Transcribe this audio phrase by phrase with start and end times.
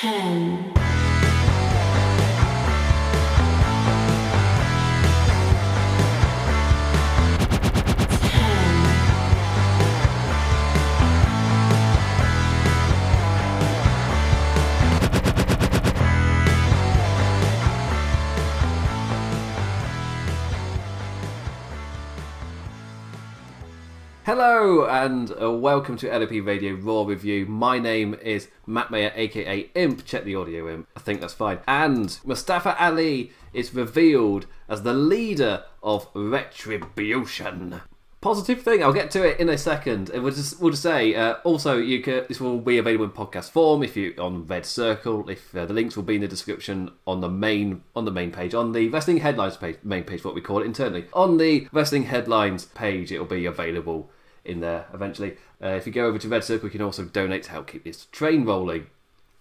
[0.00, 0.77] ten,
[24.40, 27.44] Hello and uh, welcome to LOP Radio Raw Review.
[27.46, 30.04] My name is Matt Mayer, aka Imp.
[30.04, 30.86] Check the audio imp.
[30.94, 31.58] I think that's fine.
[31.66, 37.80] And Mustafa Ali is revealed as the leader of Retribution.
[38.20, 38.80] Positive thing.
[38.80, 40.10] I'll get to it in a second.
[40.10, 41.16] And we'll just we'll just say.
[41.16, 44.64] Uh, also, you can this will be available in podcast form if you on Red
[44.64, 45.28] Circle.
[45.28, 48.30] If uh, the links will be in the description on the main on the main
[48.30, 51.06] page on the Wrestling Headlines page, main page, what we call it internally.
[51.12, 54.08] On the Wrestling Headlines page, it will be available
[54.44, 55.36] in there eventually.
[55.62, 57.84] Uh, if you go over to Red Circle, you can also donate to help keep
[57.84, 58.86] this train rolling.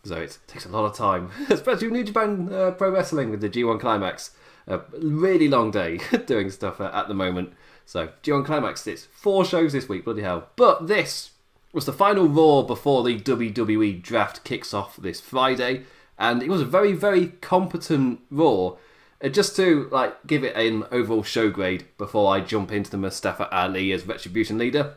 [0.04, 3.42] So it takes a lot of time, especially with New Japan uh, Pro Wrestling with
[3.42, 4.32] the G1 Climax.
[4.68, 7.54] A really long day doing stuff at the moment.
[7.86, 10.50] So G1 Climax, it's four shows this week, bloody hell.
[10.58, 11.32] But this
[11.72, 15.84] was the final Raw before the WWE draft kicks off this Friday,
[16.18, 18.76] and it was a very, very competent Raw.
[19.24, 22.98] Uh, just to like give it an overall show grade before I jump into the
[22.98, 24.96] Mustafa Ali as Retribution leader,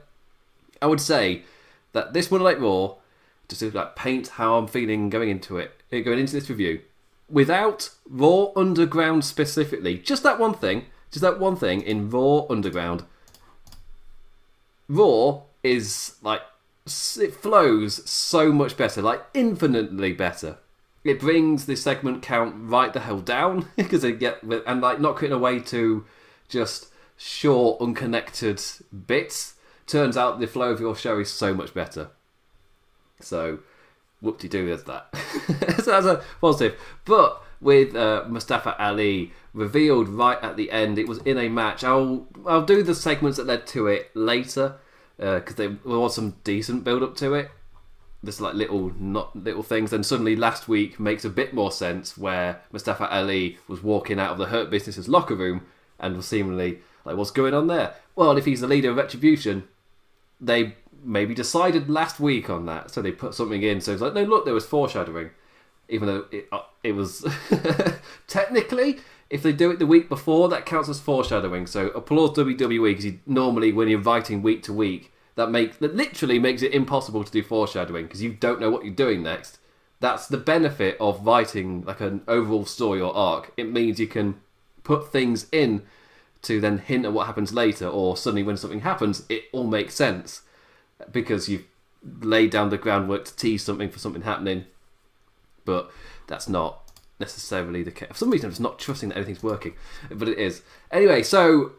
[0.83, 1.43] I would say
[1.93, 2.97] that this Monday Night Raw,
[3.49, 6.81] just to like paint how I'm feeling going into it, uh, going into this review,
[7.31, 13.05] without Raw Underground specifically, just that one thing, just that one thing in Raw Underground,
[14.89, 16.43] Raw is like
[16.87, 20.59] it flows so much better, like infinitely better.
[21.03, 25.17] It brings the segment count right the hell down because they get and like not
[25.17, 26.05] cutting away to
[26.49, 28.63] just short, unconnected
[29.07, 29.55] bits.
[29.87, 32.11] Turns out the flow of your show is so much better.
[33.21, 33.61] So,
[34.21, 35.09] whoop de doo, there's that.
[35.83, 36.79] so that's a positive.
[37.05, 41.85] But with uh, Mustafa Ali revealed right at the end, it was in a match.
[41.85, 44.77] I'll I'll do the segments that led to it later
[45.17, 47.51] because there was some decent build up to it.
[48.23, 49.91] There's like little not little things.
[49.91, 54.33] Then suddenly last week makes a bit more sense where Mustafa Ali was walking out
[54.33, 55.67] of the Hurt Business's locker room
[55.99, 57.95] and was seemingly like, what's going on there?
[58.15, 59.69] Well, if he's the leader of Retribution,
[60.41, 63.81] they maybe decided last week on that, so they put something in.
[63.81, 65.31] So it's like, no, look, there was foreshadowing,
[65.89, 67.27] even though it, uh, it was
[68.27, 68.99] technically,
[69.29, 71.67] if they do it the week before, that counts as foreshadowing.
[71.67, 76.39] So applause WWE because normally when you're writing week to week, that make that literally
[76.39, 79.59] makes it impossible to do foreshadowing because you don't know what you're doing next.
[79.99, 83.53] That's the benefit of writing like an overall story or arc.
[83.57, 84.41] It means you can
[84.85, 85.83] put things in
[86.43, 89.95] to then hint at what happens later, or suddenly when something happens, it all makes
[89.95, 90.43] sense
[91.11, 91.67] because you've
[92.21, 94.65] laid down the groundwork to tease something for something happening.
[95.65, 95.91] But
[96.27, 96.81] that's not
[97.19, 98.09] necessarily the case.
[98.09, 99.75] For some reason, I'm just not trusting that everything's working,
[100.11, 100.63] but it is.
[100.91, 101.73] Anyway, so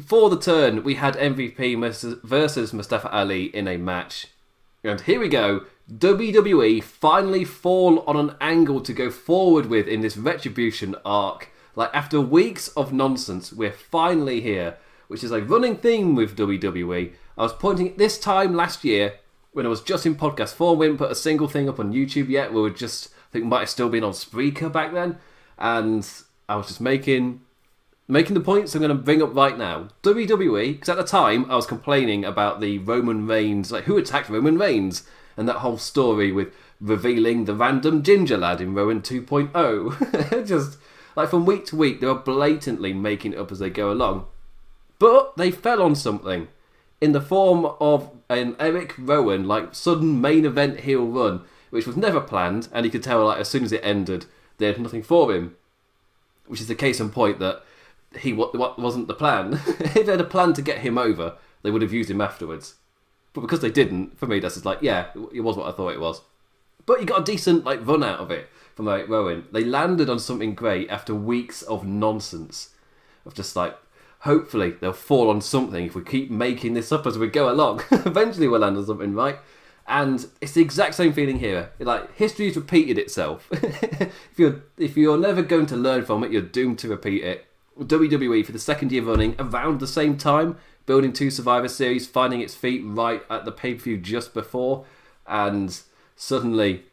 [0.00, 1.76] for the turn, we had MVP
[2.22, 4.28] versus Mustafa Ali in a match.
[4.84, 5.64] And here we go.
[5.92, 11.50] WWE finally fall on an angle to go forward with in this retribution arc.
[11.74, 14.76] Like after weeks of nonsense, we're finally here,
[15.08, 17.12] which is a running theme with WWE.
[17.36, 19.14] I was pointing this time last year
[19.52, 20.78] when I was just in podcast form.
[20.78, 22.52] We hadn't put a single thing up on YouTube yet.
[22.52, 25.18] We were just I think might have still been on Spreaker back then,
[25.58, 26.08] and
[26.48, 27.42] I was just making
[28.08, 29.88] making the points I'm going to bring up right now.
[30.02, 34.30] WWE, because at the time I was complaining about the Roman Reigns, like who attacked
[34.30, 40.46] Roman Reigns, and that whole story with revealing the random ginger lad in Rowan 2.0.
[40.46, 40.78] Just
[41.14, 44.26] like from week to week, they were blatantly making it up as they go along.
[44.98, 46.48] But they fell on something
[47.00, 51.96] in the form of an Eric Rowan like sudden main event heel run, which was
[51.96, 54.26] never planned, and you could tell like as soon as it ended,
[54.56, 55.56] they had nothing for him.
[56.46, 57.62] Which is the case in point that
[58.16, 59.54] he wa- wasn't the plan.
[59.66, 62.76] if they had a plan to get him over, they would have used him afterwards.
[63.32, 65.92] But because they didn't, for me, that's just like, yeah, it was what I thought
[65.92, 66.22] it was.
[66.86, 69.46] But you got a decent like run out of it from Eric Rowan.
[69.52, 72.70] They landed on something great after weeks of nonsense.
[73.26, 73.76] Of just like,
[74.20, 77.82] hopefully they'll fall on something if we keep making this up as we go along.
[77.90, 79.36] Eventually we'll land on something, right?
[79.86, 81.72] And it's the exact same feeling here.
[81.78, 83.48] Like history's repeated itself.
[83.52, 87.47] if you're if you're never going to learn from it, you're doomed to repeat it.
[87.78, 92.40] WWE for the second year running, around the same time, building two Survivor Series, finding
[92.40, 94.84] its feet right at the pay per view just before,
[95.26, 95.80] and
[96.16, 96.84] suddenly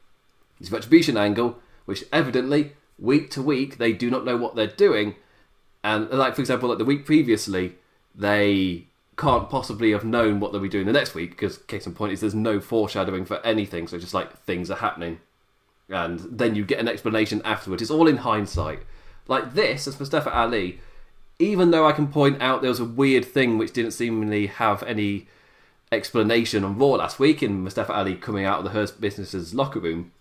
[0.59, 5.15] this retribution angle, which evidently week to week they do not know what they're doing,
[5.83, 7.75] and like for example, like the week previously,
[8.13, 8.85] they
[9.17, 12.11] can't possibly have known what they'll be doing the next week because case in point
[12.11, 15.19] is there's no foreshadowing for anything, so just like things are happening.
[15.89, 17.81] and then you get an explanation afterwards.
[17.81, 18.81] It's all in hindsight.
[19.27, 20.79] Like this, as Mustafa Ali,
[21.39, 24.83] even though I can point out there was a weird thing which didn't seemingly have
[24.83, 25.27] any
[25.91, 29.79] explanation on Raw last week in Mustafa Ali coming out of the Hurt Business's locker
[29.79, 30.11] room,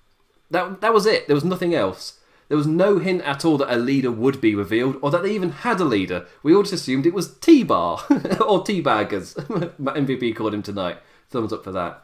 [0.51, 1.27] that that was it.
[1.27, 2.19] There was nothing else.
[2.49, 5.35] There was no hint at all that a leader would be revealed, or that they
[5.35, 6.27] even had a leader.
[6.43, 8.05] We all just assumed it was T-Bar,
[8.47, 10.99] or T-Bag, as MVP called him tonight.
[11.31, 12.03] Thumbs up for that.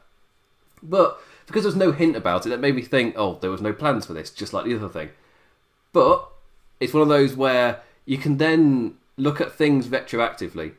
[0.83, 3.61] But because there was no hint about it, that made me think, oh, there was
[3.61, 5.11] no plans for this, just like the other thing.
[5.93, 6.27] But
[6.81, 10.73] it's one of those where you can then look at things retroactively.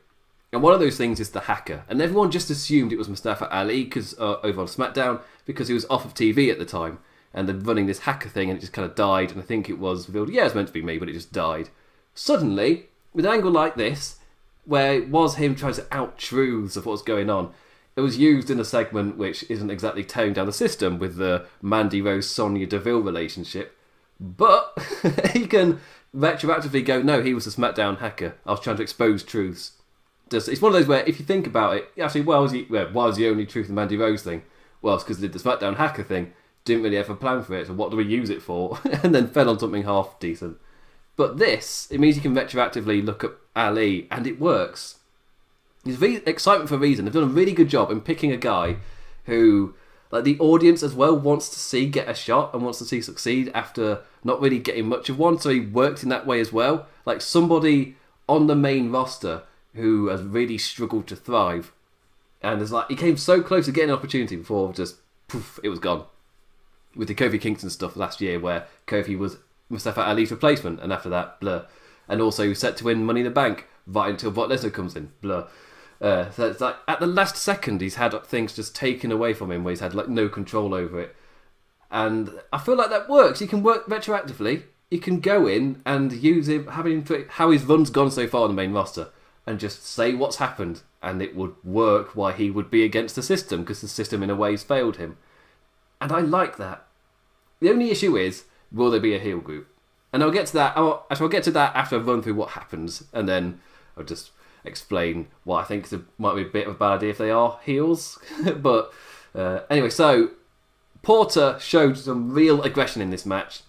[0.51, 1.86] And one of those things is the hacker.
[1.88, 5.74] And everyone just assumed it was Mustafa Ali cause, uh, over on SmackDown because he
[5.74, 7.00] was off of TV at the time
[7.33, 9.31] and then running this hacker thing and it just kind of died.
[9.31, 11.31] And I think it was revealed, yeah, it's meant to be me, but it just
[11.31, 11.69] died.
[12.13, 14.19] Suddenly, with an angle like this,
[14.65, 17.53] where it was him trying to out truths of what's going on,
[17.95, 21.45] it was used in a segment which isn't exactly tearing down the system with the
[21.62, 23.77] Mandy Rose Sonya Deville relationship.
[24.21, 24.77] But
[25.33, 25.81] he can
[26.15, 28.35] retroactively go, no, he was a SmackDown hacker.
[28.45, 29.73] I was trying to expose truths.
[30.31, 32.65] It's one of those where, if you think about it, actually, why was he?
[32.69, 34.44] Well, why was the only truth the Mandy Rose thing?
[34.81, 36.33] Well, it's because they did the SmackDown hacker thing.
[36.63, 37.68] Didn't really have a plan for it.
[37.68, 38.79] So what do we use it for?
[39.03, 40.57] and then fell on something half decent.
[41.17, 45.00] But this, it means you can retroactively look at Ali, and it works.
[45.83, 47.06] It's re- excitement for a reason.
[47.06, 48.77] They've done a really good job in picking a guy
[49.25, 49.74] who,
[50.11, 53.01] like the audience as well, wants to see get a shot and wants to see
[53.01, 55.39] succeed after not really getting much of one.
[55.39, 56.87] So he worked in that way as well.
[57.05, 57.95] Like somebody
[58.27, 59.43] on the main roster
[59.73, 61.71] who has really struggled to thrive,
[62.41, 64.97] and it's like he came so close to getting an opportunity before just
[65.27, 66.05] poof, it was gone.
[66.93, 69.37] With the Kofi Kingston stuff last year, where Kofi was
[69.69, 71.65] Mustafa Ali's replacement, and after that, blur.
[72.09, 75.13] And also set to win Money in the Bank right until Brock Lesnar comes in,
[75.21, 75.47] blur.
[76.01, 79.51] Uh, so it's like at the last second, he's had things just taken away from
[79.51, 81.15] him, where he's had like no control over it.
[81.92, 83.42] And I feel like that works.
[83.42, 84.63] You can work retroactively.
[84.89, 88.50] You can go in and use him, having how his run's gone so far on
[88.50, 89.09] the main roster,
[89.45, 93.24] and just say what's happened, and it would work why he would be against the
[93.24, 95.18] system because the system in a way has failed him.
[96.00, 96.88] And I like that.
[97.59, 99.68] The only issue is, will there be a heel group?
[100.12, 100.75] And I'll get to that.
[100.75, 103.62] I'll, I'll get to that after I've run through what happens, and then
[103.95, 104.31] I'll just
[104.63, 107.31] explain why I think it might be a bit of a bad idea if they
[107.31, 108.19] are heels.
[108.57, 108.93] but
[109.33, 110.31] uh, anyway, so
[111.01, 113.61] Porter showed some real aggression in this match.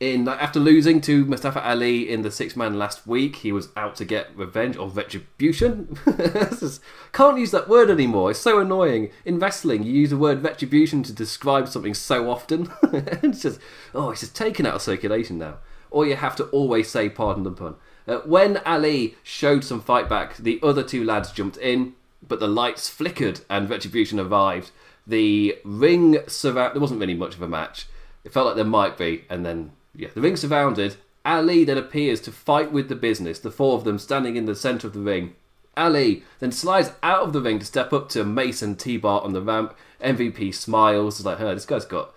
[0.00, 3.94] In after losing to Mustafa Ali in the six man last week, he was out
[3.96, 5.96] to get revenge or retribution.
[7.12, 8.32] can't use that word anymore.
[8.32, 9.10] It's so annoying.
[9.24, 12.72] In wrestling, you use the word retribution to describe something so often.
[12.82, 13.60] it's just
[13.94, 15.58] oh, it's just taken out of circulation now.
[15.88, 17.76] Or you have to always say pardon the pun.
[18.06, 21.94] Uh, when Ali showed some fight back, the other two lads jumped in,
[22.26, 24.70] but the lights flickered and Retribution arrived.
[25.06, 26.74] The ring surround.
[26.74, 27.86] There wasn't really much of a match.
[28.24, 30.96] It felt like there might be, and then yeah, the ring surrounded.
[31.24, 33.38] Ali then appears to fight with the business.
[33.38, 35.34] The four of them standing in the centre of the ring.
[35.76, 39.40] Ali then slides out of the ring to step up to Mason T-Bar on the
[39.40, 39.74] ramp.
[40.02, 42.12] MVP smiles, it's like, "Her, this guy's got,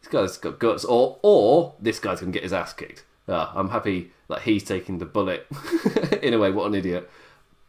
[0.00, 3.04] this guy's got guts," or or this guy's gonna get his ass kicked.
[3.26, 5.46] Uh, I'm happy that he's taking the bullet.
[6.22, 7.08] In a way, what an idiot.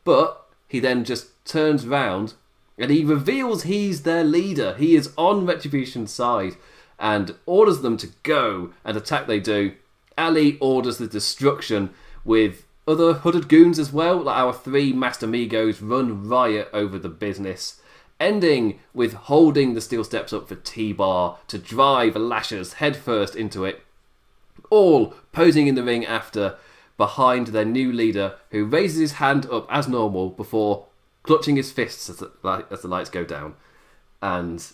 [0.03, 2.33] But he then just turns round
[2.77, 4.75] and he reveals he's their leader.
[4.75, 6.55] He is on Retribution's side
[6.99, 9.27] and orders them to go and attack.
[9.27, 9.73] They do.
[10.17, 11.91] Ali orders the destruction
[12.25, 14.17] with other hooded goons as well.
[14.21, 17.81] Like our three master amigos run riot over the business,
[18.19, 23.82] ending with holding the steel steps up for T-Bar to drive Lashley's headfirst into it
[24.73, 26.57] all posing in the ring after
[26.97, 30.87] behind their new leader, who raises his hand up as normal before
[31.23, 33.55] clutching his fists as the, as the lights go down.
[34.21, 34.65] And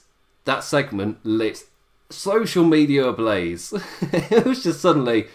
[0.45, 1.63] that segment lit
[2.09, 3.73] social media ablaze.
[4.01, 5.27] it was just suddenly,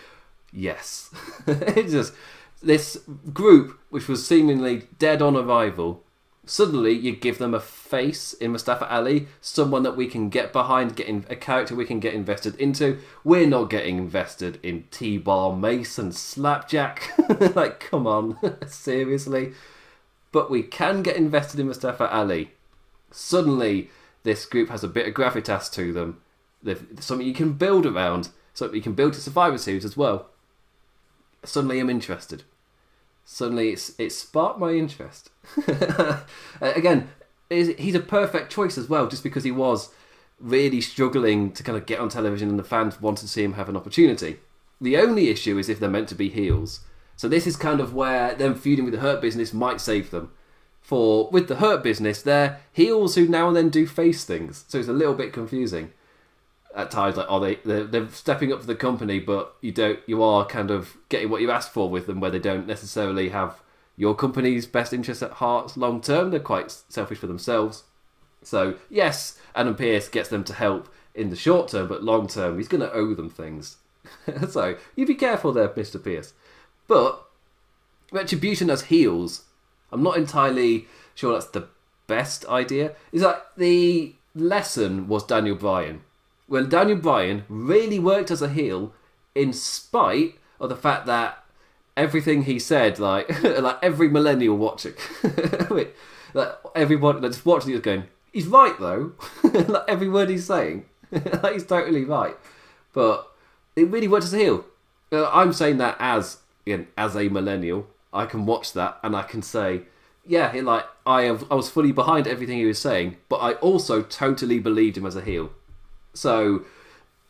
[0.52, 1.10] yes.
[1.46, 2.14] it just
[2.62, 3.00] this
[3.32, 6.02] group, which was seemingly dead on arrival,
[6.46, 10.96] suddenly you give them a face in Mustafa Ali, someone that we can get behind,
[10.96, 12.98] getting a character we can get invested into.
[13.22, 17.12] We're not getting invested in T-Bar Mason Slapjack.
[17.56, 19.52] like, come on, seriously.
[20.32, 22.52] But we can get invested in Mustafa Ali.
[23.10, 23.90] Suddenly,
[24.22, 26.20] this group has a bit of gravitas to them.
[26.62, 30.30] They've, something you can build around, something you can build to Survivor Series as well.
[31.44, 32.44] Suddenly, I'm interested
[33.24, 35.30] suddenly it's it sparked my interest.
[36.62, 37.08] Uh, again,
[37.50, 39.90] he's a perfect choice as well, just because he was
[40.40, 43.54] really struggling to kind of get on television and the fans wanted to see him
[43.54, 44.38] have an opportunity.
[44.80, 46.80] The only issue is if they're meant to be heels.
[47.16, 50.30] So this is kind of where them feuding with the Hurt Business might save them.
[50.80, 54.78] For with the Hurt Business, they're heels who now and then do face things, so
[54.78, 55.92] it's a little bit confusing.
[56.76, 60.00] At times like, oh, they they're, they're stepping up for the company, but you don't,
[60.06, 63.28] you are kind of getting what you asked for with them, where they don't necessarily
[63.28, 63.60] have
[63.96, 66.30] your company's best interests at heart long term.
[66.30, 67.84] They're quite selfish for themselves.
[68.42, 72.58] So yes, Adam Pearce gets them to help in the short term, but long term,
[72.58, 73.76] he's going to owe them things.
[74.48, 76.34] so you be careful there, Mister Pearce.
[76.88, 77.24] But
[78.12, 79.44] retribution as heels,
[79.92, 81.68] I'm not entirely sure that's the
[82.06, 82.94] best idea.
[83.12, 86.02] Is that the lesson was Daniel Bryan.
[86.46, 88.92] When Daniel Bryan really worked as a heel,
[89.34, 91.44] in spite of the fact that
[91.96, 94.94] everything he said, like like every millennial watching,
[96.34, 99.12] like everyone just watching it was going, he's right though.
[99.42, 102.36] like every word he's saying, like he's totally right.
[102.92, 103.28] But
[103.76, 104.64] it really worked as a heel.
[105.10, 109.22] Uh, I'm saying that as again, as a millennial, I can watch that and I
[109.22, 109.82] can say,
[110.26, 114.02] yeah, like I have, I was fully behind everything he was saying, but I also
[114.02, 115.50] totally believed him as a heel.
[116.14, 116.64] So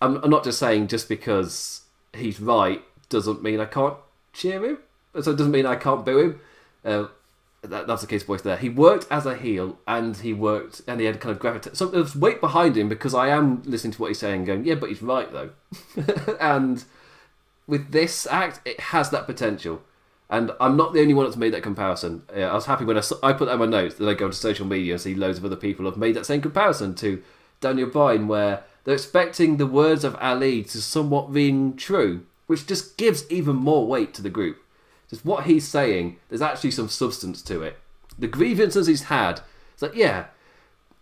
[0.01, 3.97] I'm, I'm not just saying just because he's right doesn't mean I can't
[4.33, 4.79] cheer him.
[5.21, 6.41] So it doesn't mean I can't boo him.
[6.85, 7.07] Uh,
[7.63, 8.57] that, that's the case voice there.
[8.57, 11.71] He worked as a heel, and he worked, and he had kind of gravity.
[11.73, 14.75] So there's weight behind him because I am listening to what he's saying, going, yeah,
[14.75, 15.51] but he's right though.
[16.41, 16.85] and
[17.67, 19.83] with this act, it has that potential.
[20.29, 22.23] And I'm not the only one that's made that comparison.
[22.35, 24.35] I was happy when I, I put that in my notes that I go to
[24.35, 27.23] social media and see loads of other people have made that same comparison to
[27.61, 32.97] Daniel Bryan, where they're expecting the words of Ali to somewhat ring true, which just
[32.97, 34.59] gives even more weight to the group.
[35.09, 37.79] Just what he's saying, there's actually some substance to it.
[38.19, 39.41] The grievances he's had,
[39.73, 40.27] it's like, yeah,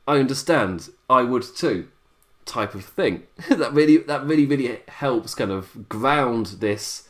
[0.06, 1.88] I understand, I would too,
[2.44, 3.24] type of thing.
[3.48, 7.08] that really, that really, really helps kind of ground this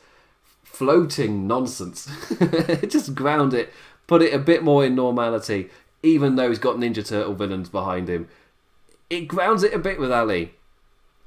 [0.62, 2.11] floating nonsense.
[2.88, 3.73] Just ground it,
[4.07, 5.71] put it a bit more in normality,
[6.02, 8.29] even though he's got Ninja Turtle villains behind him.
[9.11, 10.55] It grounds it a bit with Ali.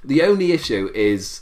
[0.05, 1.41] The only issue is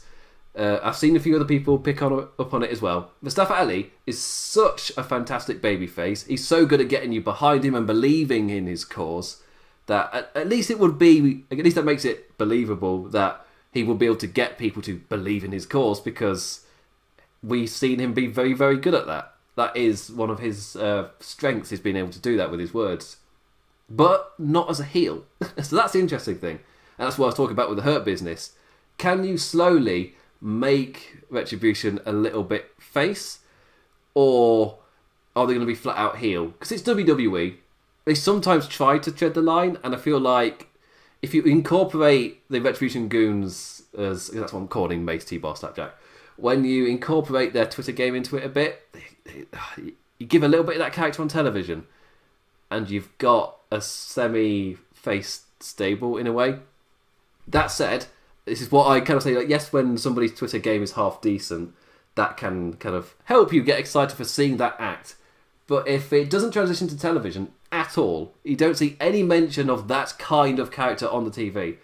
[0.56, 3.12] uh, I've seen a few other people pick on up on it as well.
[3.22, 6.28] Mustafa Ali is such a fantastic babyface.
[6.28, 9.42] He's so good at getting you behind him and believing in his cause
[9.88, 13.84] that at, at least it would be at least that makes it believable that he
[13.84, 16.66] will be able to get people to believe in his cause because
[17.42, 19.34] we've seen him be very very good at that.
[19.56, 22.74] That is one of his uh, strengths is being able to do that with his
[22.74, 23.18] words,
[23.90, 25.26] but not as a heel.
[25.62, 26.60] so that's the interesting thing,
[26.98, 28.54] and that's what I was talking about with the Hurt Business.
[28.98, 33.40] Can you slowly make Retribution a little bit face,
[34.14, 34.80] or
[35.36, 36.48] are they going to be flat out heel?
[36.48, 37.56] Because it's WWE.
[38.06, 40.68] They sometimes try to tread the line, and I feel like
[41.22, 45.96] if you incorporate the Retribution goons as that's what I'm calling Mace T Bar Slapjack,
[46.36, 48.82] when you incorporate their Twitter game into it a bit,
[50.18, 51.86] you give a little bit of that character on television,
[52.70, 56.60] and you've got a semi face stable in a way.
[57.48, 58.08] That said,
[58.46, 59.36] this is what I kind of say.
[59.36, 61.74] Like, yes, when somebody's Twitter game is half decent,
[62.16, 65.16] that can kind of help you get excited for seeing that act.
[65.68, 69.88] But if it doesn't transition to television at all, you don't see any mention of
[69.88, 71.78] that kind of character on the TV,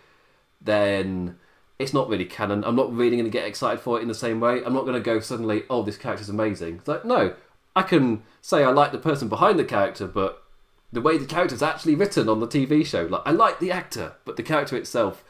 [0.61, 1.37] then
[1.79, 2.63] it's not really canon.
[2.65, 4.63] I'm not really going to get excited for it in the same way.
[4.63, 6.75] I'm not going to go suddenly, oh, this character's amazing.
[6.75, 7.33] It's like, no,
[7.75, 10.43] I can say I like the person behind the character, but
[10.91, 14.13] the way the character's actually written on the TV show, like I like the actor,
[14.25, 15.23] but the character itself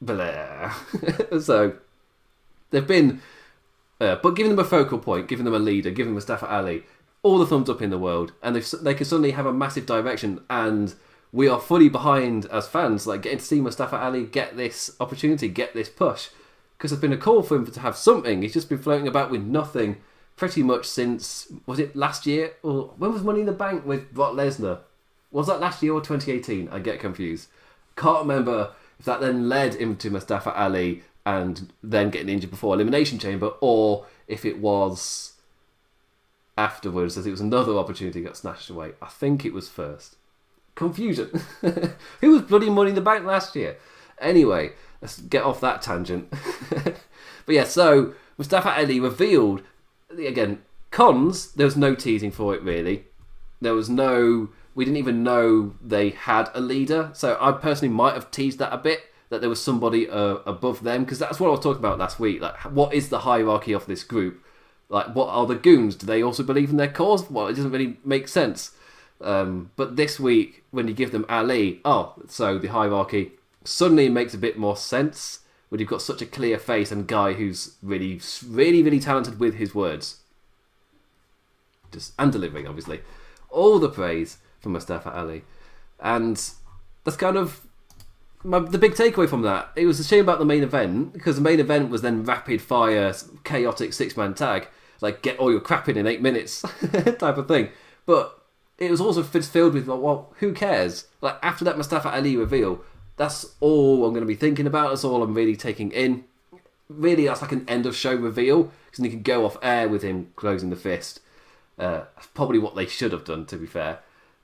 [0.00, 0.74] blah.
[1.40, 1.74] so
[2.70, 3.20] they've been,
[4.00, 6.84] uh, but giving them a focal point, giving them a leader, giving Mustafa Ali
[7.22, 9.86] all the thumbs up in the world, and they they can suddenly have a massive
[9.86, 10.94] direction, and
[11.32, 15.48] we are fully behind as fans, like getting to see Mustafa Ali get this opportunity,
[15.48, 16.28] get this push,
[16.76, 18.42] because there's been a call for him to have something.
[18.42, 19.98] He's just been floating about with nothing
[20.40, 24.10] pretty much since was it last year or when was Money in the Bank with
[24.14, 24.78] Brock Lesnar?
[25.30, 26.70] Was that last year or 2018?
[26.70, 27.48] I get confused.
[27.94, 28.70] Can't remember
[29.04, 34.06] that then led him to Mustafa Ali and then getting injured before Elimination Chamber, or
[34.26, 35.34] if it was
[36.56, 38.92] afterwards as it was another opportunity got snatched away.
[39.00, 40.16] I think it was first.
[40.74, 41.42] Confusion.
[42.20, 43.76] Who was bloody money in the bank last year?
[44.18, 46.30] Anyway, let's get off that tangent.
[46.70, 49.62] but yeah, so Mustafa Ali revealed
[50.18, 51.52] again cons.
[51.52, 53.06] There was no teasing for it really.
[53.60, 57.10] There was no we didn't even know they had a leader.
[57.12, 60.82] So I personally might have teased that a bit that there was somebody uh, above
[60.82, 62.40] them because that's what I was talking about last week.
[62.40, 64.42] Like, what is the hierarchy of this group?
[64.88, 65.96] Like, what are the goons?
[65.96, 67.30] Do they also believe in their cause?
[67.30, 68.70] Well, it doesn't really make sense.
[69.20, 73.32] Um, but this week, when you give them Ali, oh, so the hierarchy
[73.64, 77.34] suddenly makes a bit more sense when you've got such a clear face and guy
[77.34, 78.18] who's really,
[78.48, 80.20] really, really talented with his words.
[81.92, 83.00] Just and delivering, obviously.
[83.50, 85.42] All the praise for Mustafa Ali.
[85.98, 86.42] And
[87.04, 87.66] that's kind of
[88.42, 91.36] my, the big takeaway from that, it was a shame about the main event because
[91.36, 93.12] the main event was then rapid fire,
[93.44, 94.68] chaotic six man tag,
[95.00, 96.62] like get all your crap in in eight minutes
[97.18, 97.68] type of thing.
[98.06, 98.42] But
[98.78, 101.06] it was also filled with well, who cares?
[101.20, 102.82] Like after that Mustafa Ali reveal,
[103.16, 104.88] that's all I'm going to be thinking about.
[104.88, 106.24] That's all I'm really taking in.
[106.88, 110.02] Really, that's like an end of show reveal because you can go off air with
[110.02, 111.20] him closing the fist.
[111.78, 114.00] Uh, probably what they should have done, to be fair.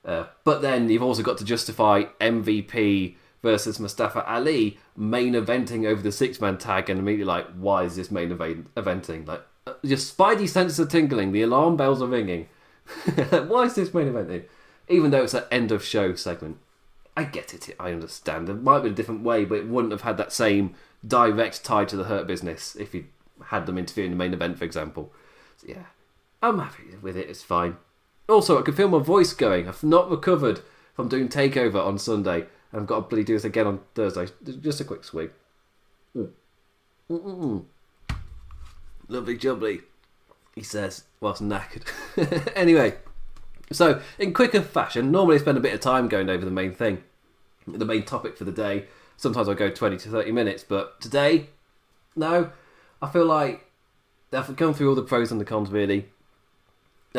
[0.07, 6.01] Uh, but then you've also got to justify MVP versus Mustafa Ali main eventing over
[6.01, 9.27] the six man tag, and immediately like, why is this main event eventing?
[9.27, 12.49] Like, uh, your spidey senses are tingling, the alarm bells are ringing.
[13.49, 14.45] why is this main eventing?
[14.89, 16.59] Even though it's an end of show segment.
[17.17, 18.49] I get it, I understand.
[18.49, 21.87] It might been a different way, but it wouldn't have had that same direct tie
[21.87, 23.07] to the Hurt business if you
[23.47, 25.13] had them interfere in the main event, for example.
[25.57, 25.87] So, yeah,
[26.43, 27.79] I'm happy with it, it's fine.
[28.29, 29.69] Also, I can feel my voice going.
[29.69, 30.61] I've not recovered
[30.95, 32.47] from doing Takeover on Sunday.
[32.73, 34.27] and I've got to bloody do this again on Thursday.
[34.61, 35.31] Just a quick swig.
[36.17, 37.65] Mm.
[39.09, 39.83] Lovely jubbly,
[40.55, 41.85] he says, whilst knackered.
[42.57, 42.95] anyway,
[43.71, 46.73] so in quicker fashion, normally I spend a bit of time going over the main
[46.73, 47.05] thing,
[47.67, 48.87] the main topic for the day.
[49.17, 51.51] Sometimes I go 20 to 30 minutes, but today,
[52.17, 52.51] no.
[53.01, 53.71] I feel like
[54.33, 56.09] I've gone through all the pros and the cons really.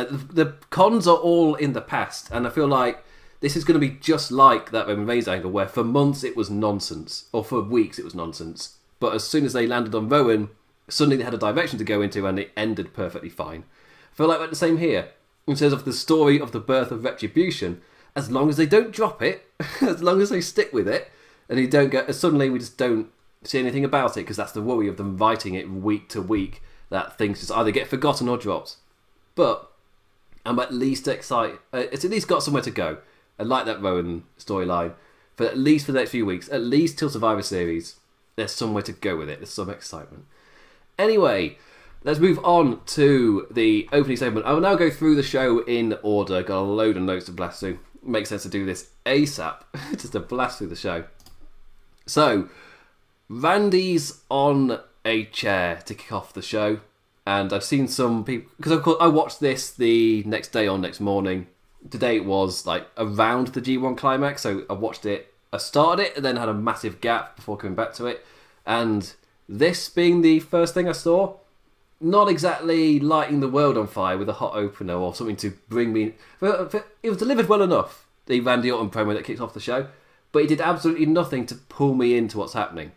[0.04, 3.04] The, the cons are all in the past, and I feel like
[3.40, 6.50] this is going to be just like that Roman angle, where for months it was
[6.50, 8.78] nonsense, or for weeks it was nonsense.
[9.00, 10.50] But as soon as they landed on Rowan,
[10.90, 13.64] suddenly they had a direction to go into, and it ended perfectly fine.
[14.12, 15.10] I feel like we're the same here
[15.46, 17.82] in terms of the story of the birth of Retribution.
[18.16, 19.48] As long as they don't drop it,
[19.82, 21.12] as long as they stick with it,
[21.50, 23.10] and you don't get suddenly we just don't
[23.44, 26.62] see anything about it because that's the worry of them writing it week to week
[26.90, 28.78] that things just either get forgotten or dropped.
[29.36, 29.72] But
[30.46, 31.60] I'm at least excited.
[31.74, 32.98] Uh, it's at least got somewhere to go.
[33.40, 34.94] I like that Rowan storyline.
[35.36, 37.98] For at least for the next few weeks, at least till Survivor Series,
[38.36, 39.40] there's somewhere to go with it.
[39.40, 40.26] There's some excitement.
[40.98, 41.58] Anyway,
[42.04, 44.48] let's move on to the opening segment.
[44.48, 46.42] I will now go through the show in order.
[46.42, 47.80] Got a load of notes to blast through.
[48.02, 51.04] Makes sense to do this ASAP, just to blast through the show.
[52.08, 52.50] So,
[53.30, 56.80] Randy's on a chair to kick off the show,
[57.28, 60.78] and I've seen some people because of course I watched this the next day or
[60.78, 61.48] next morning.
[61.90, 65.34] Today it was like around the G1 climax, so I watched it.
[65.52, 68.26] I started it and then had a massive gap before coming back to it,
[68.66, 69.14] and
[69.50, 71.36] this being the first thing I saw,
[72.00, 75.92] not exactly lighting the world on fire with a hot opener or something to bring
[75.92, 76.14] me.
[76.42, 79.88] It was delivered well enough, the Randy Orton promo that kicked off the show,
[80.32, 82.94] but it did absolutely nothing to pull me into what's happening.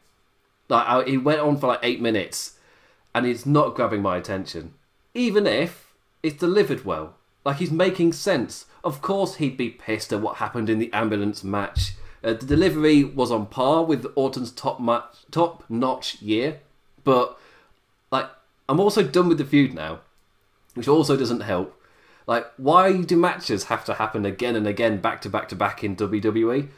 [0.68, 2.58] Like I, he went on for like eight minutes,
[3.14, 4.74] and it's not grabbing my attention,
[5.14, 5.92] even if
[6.22, 7.14] it's delivered well.
[7.44, 8.66] Like he's making sense.
[8.84, 11.94] Of course, he'd be pissed at what happened in the ambulance match.
[12.22, 16.60] Uh, the delivery was on par with Orton's top match, top notch year,
[17.02, 17.38] but
[18.10, 18.28] like
[18.68, 20.00] I'm also done with the feud now,
[20.74, 21.76] which also doesn't help.
[22.26, 25.82] Like, why do matches have to happen again and again, back to back to back
[25.82, 26.68] in WWE?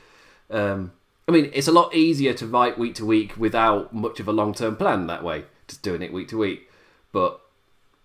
[0.49, 0.93] Um,
[1.29, 4.33] I mean, it's a lot easier to write week to week without much of a
[4.33, 6.71] long term plan that way, just doing it week to week.
[7.13, 7.41] But,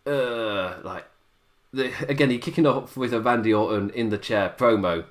[0.05, 1.05] uh, like,
[1.73, 5.05] the, again, you're kicking off with a Randy Orton in the chair promo,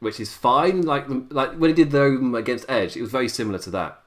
[0.00, 0.82] which is fine.
[0.82, 4.00] Like, like when he did them against Edge, it was very similar to that.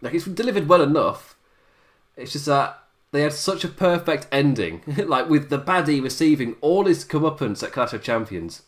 [0.00, 1.36] Like, it's delivered well enough.
[2.16, 2.78] It's just that
[3.14, 7.72] they had such a perfect ending, like with the baddie receiving all his comeuppance at
[7.72, 8.62] Clash of Champions.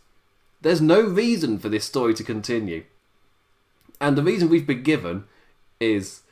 [0.61, 2.85] There's no reason for this story to continue.
[4.01, 5.25] And the reason we've been given
[5.81, 6.23] is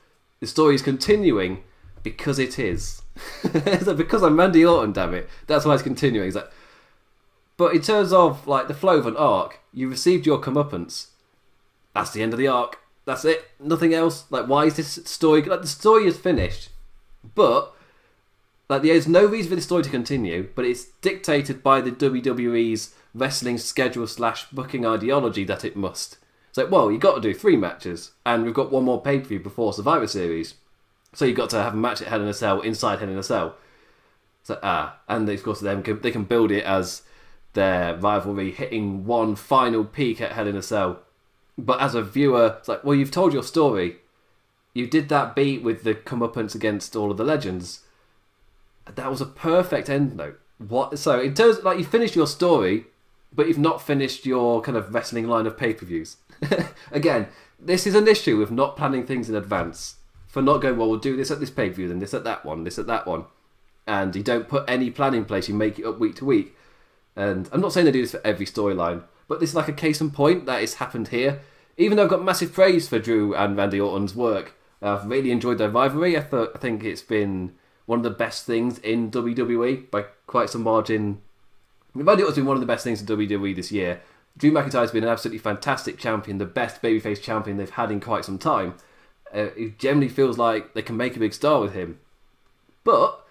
[0.40, 1.64] the story is continuing
[2.05, 3.03] because it is.
[3.83, 5.29] so because I'm Randy Orton, damn it.
[5.49, 6.29] That's why it's continuing.
[6.29, 6.51] It's like,
[7.57, 11.09] but in terms of like the flow of an arc, you received your comeuppance.
[11.95, 12.79] That's the end of the arc.
[13.05, 13.51] That's it.
[13.59, 14.25] Nothing else.
[14.31, 15.43] Like, why is this story?
[15.43, 16.69] Like, the story is finished,
[17.35, 17.75] but
[18.69, 20.49] like there's no reason for the story to continue.
[20.55, 26.19] But it's dictated by the WWE's wrestling schedule slash booking ideology that it must.
[26.49, 29.19] It's like, well, you've got to do three matches, and we've got one more pay
[29.19, 30.55] per view before Survivor Series.
[31.14, 33.18] So you've got to have a match at Hell in a Cell inside Hell in
[33.18, 33.57] a Cell.
[34.42, 37.03] So, ah, and of course, them they can build it as
[37.55, 41.00] their rivalry hitting one final peak at Hell in a Cell.
[41.57, 43.96] But as a viewer, it's like, well, you've told your story.
[44.74, 47.83] You did that beat with the comeuppance against all of the legends.
[48.92, 50.40] That was a perfect end note.
[50.59, 50.98] What?
[50.98, 52.87] So in terms, like, you finished your story,
[53.33, 56.16] but you've not finished your kind of wrestling line of pay per views.
[56.92, 59.96] Again, this is an issue with not planning things in advance.
[60.35, 62.25] For not going, well, we'll do this at this pay per view, then this at
[62.25, 63.27] that one, this at that one.
[63.87, 66.57] And you don't put any plan in place, you make it up week to week.
[67.14, 69.73] And I'm not saying they do this for every storyline, but this is like a
[69.73, 71.38] case in point that has happened here.
[71.77, 75.59] even though I've got massive praise for Drew and Randy Orton's work, I've really enjoyed
[75.59, 76.18] their rivalry.
[76.18, 77.55] I thought I think it's been
[77.87, 81.23] one of the best things in WWE by quite some margin.
[81.94, 84.01] Randy Orton's been one of the best things in WWE this year.
[84.37, 88.25] Drew McIntyre's been an absolutely fantastic champion, the best babyface champion they've had in quite
[88.25, 88.75] some time.
[89.35, 91.99] Uh, it generally feels like they can make a big star with him.
[92.85, 93.25] But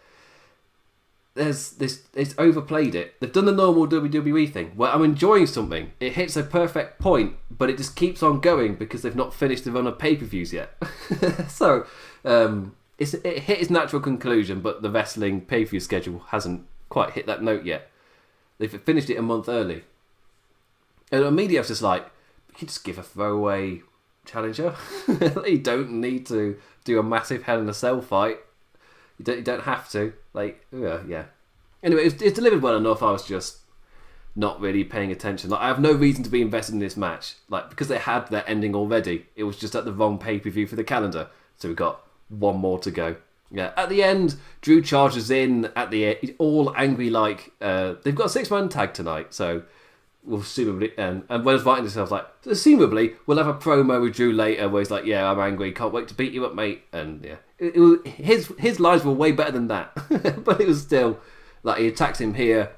[1.36, 3.20] there's this it's overplayed it.
[3.20, 5.92] They've done the normal WWE thing where I'm enjoying something.
[6.00, 9.63] It hits a perfect point, but it just keeps on going because they've not finished
[9.63, 10.76] the run of pay per views yet.
[11.48, 11.86] so
[12.24, 16.66] um, it's it hit its natural conclusion, but the wrestling pay per view schedule hasn't
[16.89, 17.89] quite hit that note yet.
[18.60, 19.84] They've finished it a month early,
[21.12, 22.06] and the media's just like,
[22.60, 23.82] you just give a throwaway
[24.26, 24.76] challenger.
[25.48, 28.40] you don't need to do a massive Hell in a Cell fight
[29.18, 30.14] you don't, you don't have to.
[30.34, 31.26] Like, yeah.
[31.82, 33.04] Anyway, it's, it's delivered well enough.
[33.04, 33.60] I was just
[34.36, 35.50] not really paying attention.
[35.50, 37.36] Like, I have no reason to be invested in this match.
[37.50, 39.28] Like, because they had their ending already.
[39.36, 41.30] It was just at the wrong pay per view for the calendar.
[41.58, 43.16] So we've got one more to go.
[43.52, 48.26] Yeah, at the end, Drew charges in at the all angry like uh, they've got
[48.26, 49.62] a six man tag tonight, so
[50.26, 53.38] we'll presumably and um, and when I was writing this, I was like, presumably we'll
[53.38, 56.14] have a promo with Drew later where he's like, yeah, I'm angry, can't wait to
[56.14, 59.52] beat you up, mate, and yeah, it, it was, his his lines were way better
[59.52, 59.94] than that,
[60.44, 61.20] but it was still
[61.64, 62.72] like he attacks him here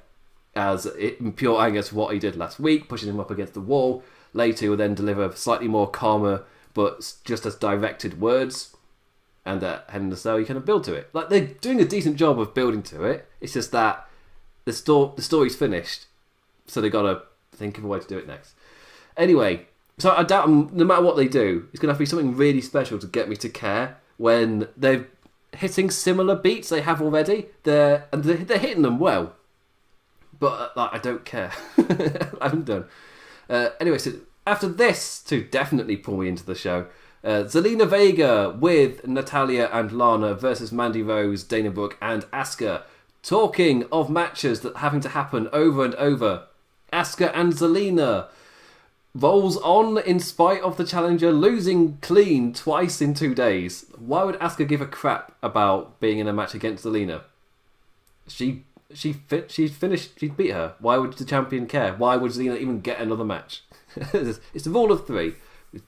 [0.56, 3.62] as in pure anger to what he did last week, pushing him up against the
[3.62, 4.04] wall.
[4.34, 8.76] Later, he will then deliver slightly more calmer but just as directed words,
[9.46, 11.10] and uh, at Hell in a Cell, you kind of build to it.
[11.14, 13.28] Like they're doing a decent job of building to it.
[13.42, 14.08] It's just that
[14.66, 16.06] the store the story's finished,
[16.68, 17.24] so they gotta
[17.56, 18.56] think of a way to do it next.
[19.18, 22.36] Anyway, so I doubt no matter what they do, it's gonna have to be something
[22.36, 25.08] really special to get me to care when they're
[25.54, 27.48] hitting similar beats they have already.
[27.64, 29.36] They're and they're, they're hitting them well,
[30.38, 31.52] but uh, like, I don't care.
[32.42, 32.86] I'm done.
[33.50, 34.14] Uh, anyway, so
[34.46, 36.88] after this, to definitely pull me into the show,
[37.24, 42.84] uh, Zelina Vega with Natalya and Lana versus Mandy Rose, Dana Brooke, and Asuka.
[43.24, 46.44] Talking of matches that having to happen over and over,
[46.92, 48.28] Asuka and Zelina
[49.14, 53.86] rolls on in spite of the challenger losing clean twice in two days.
[53.98, 57.22] Why would Asuka give a crap about being in a match against Zelina?
[58.28, 60.20] She she fi- she finished.
[60.20, 60.76] She beat her.
[60.80, 61.94] Why would the champion care?
[61.94, 63.64] Why would Zelina even get another match?
[63.96, 65.36] it's a rule of three,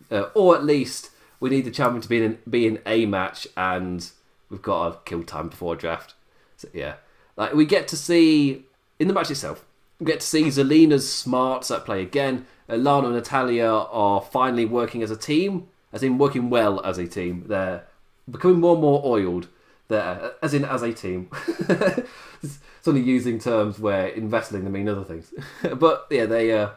[0.09, 3.47] uh, or at least we need the champion to be in be in a match,
[3.55, 4.09] and
[4.49, 6.13] we've got a kill time before draft.
[6.55, 6.95] So, yeah,
[7.35, 8.65] like we get to see
[8.99, 9.65] in the match itself.
[9.99, 15.01] We get to see Zelina's smarts at play again Lana and Natalya are finally working
[15.01, 17.45] as a team, as in working well as a team.
[17.47, 17.85] They're
[18.29, 19.47] becoming more and more oiled.
[19.87, 21.29] There, uh, as in as a team.
[22.87, 25.33] only using terms where in wrestling they mean other things.
[25.77, 26.69] but yeah, they uh,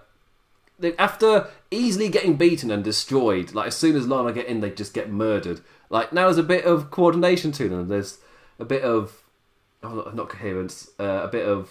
[0.78, 3.54] they after easily getting beaten and destroyed.
[3.54, 5.60] Like as soon as Lana get in, they just get murdered.
[5.88, 7.88] Like now there's a bit of coordination to them.
[7.88, 8.18] There's
[8.58, 9.22] a bit of
[9.82, 11.70] oh, not coherence, uh, a bit of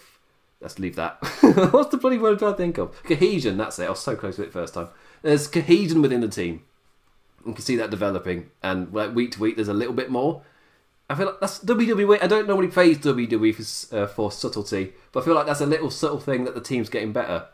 [0.62, 1.18] Let's leave that.
[1.72, 3.02] What's the bloody word I'm trying to think of?
[3.04, 3.86] Cohesion, that's it.
[3.86, 4.90] I was so close to it first time.
[5.22, 6.64] There's cohesion within the team.
[7.46, 8.52] You can see that developing.
[8.62, 10.44] And like week to week, there's a little bit more.
[11.10, 12.22] I feel like that's WWE.
[12.22, 15.66] I don't normally praise WWE for, uh, for subtlety, but I feel like that's a
[15.66, 17.48] little subtle thing that the team's getting better.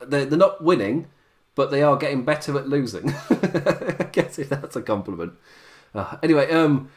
[0.00, 1.08] They're, they're not winning,
[1.54, 3.10] but they are getting better at losing.
[3.30, 5.32] I guess if that's a compliment.
[5.94, 6.90] Uh, anyway, um,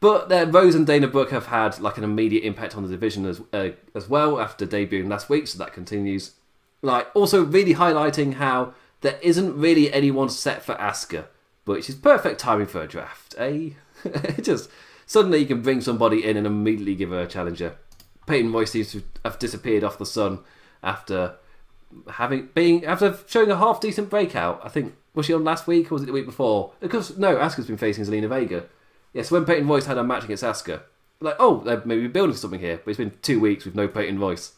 [0.00, 3.24] but uh, Rose and Dana Brooke have had like an immediate impact on the division
[3.26, 6.32] as uh, as well after debuting last week, so that continues.
[6.82, 11.26] Like also really highlighting how there isn't really anyone set for Asuka,
[11.64, 13.34] which is perfect timing for a draft.
[13.38, 13.70] Eh?
[14.42, 14.70] Just
[15.06, 17.76] suddenly you can bring somebody in and immediately give her a challenger.
[18.26, 20.40] Peyton Royce seems to have disappeared off the sun
[20.82, 21.36] after
[22.12, 24.60] having being after showing a half decent breakout.
[24.62, 26.72] I think was she on last week or was it the week before?
[26.80, 28.66] Because no, Asuka's been facing Zelina Vega.
[29.16, 30.82] Yes, when Peyton Royce had a match against Asuka,
[31.20, 34.18] like, oh, they're maybe building something here, but it's been two weeks with no Peyton
[34.18, 34.52] Royce,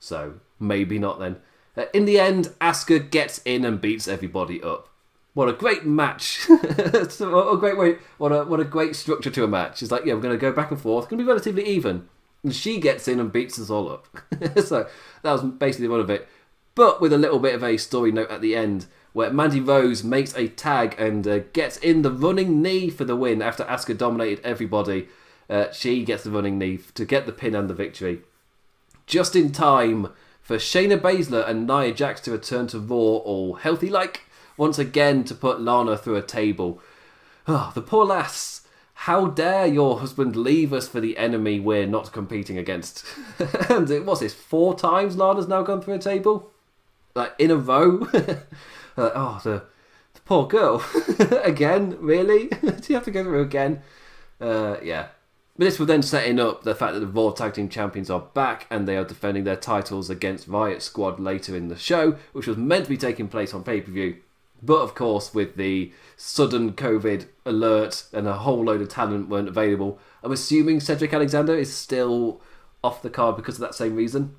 [0.00, 1.36] so maybe not then.
[1.76, 4.88] Uh, in the end, Asuka gets in and beats everybody up.
[5.34, 6.44] What a great match!
[6.48, 7.98] what a great way!
[8.18, 9.80] What a what a great structure to a match.
[9.80, 11.04] It's like, yeah, we're going to go back and forth.
[11.04, 12.08] It's going to be relatively even.
[12.42, 14.08] And she gets in and beats us all up.
[14.64, 14.88] so
[15.22, 16.26] that was basically one of it,
[16.74, 20.04] but with a little bit of a story note at the end where Mandy Rose
[20.04, 23.96] makes a tag and uh, gets in the running knee for the win after Asuka
[23.96, 25.08] dominated everybody.
[25.48, 28.20] Uh, she gets the running knee to get the pin and the victory.
[29.06, 30.08] Just in time
[30.40, 34.22] for Shayna Baszler and Nia Jax to return to Raw all healthy like,
[34.56, 36.80] once again to put Lana through a table.
[37.48, 38.66] Oh, the poor lass.
[38.94, 43.04] How dare your husband leave us for the enemy we're not competing against?
[43.70, 46.52] and what's this, four times Lana's now gone through a table?
[47.14, 48.06] Like in a row?
[48.96, 49.64] Like, oh, the,
[50.14, 50.84] the poor girl.
[51.42, 51.96] again?
[52.00, 52.48] Really?
[52.60, 53.82] Do you have to go through again?
[54.40, 55.08] Uh, yeah.
[55.56, 58.20] But this was then setting up the fact that the Raw Tag Team Champions are
[58.20, 62.46] back and they are defending their titles against Riot Squad later in the show, which
[62.46, 64.16] was meant to be taking place on pay per view.
[64.62, 69.48] But of course, with the sudden COVID alert and a whole load of talent weren't
[69.48, 72.40] available, I'm assuming Cedric Alexander is still
[72.82, 74.36] off the card because of that same reason.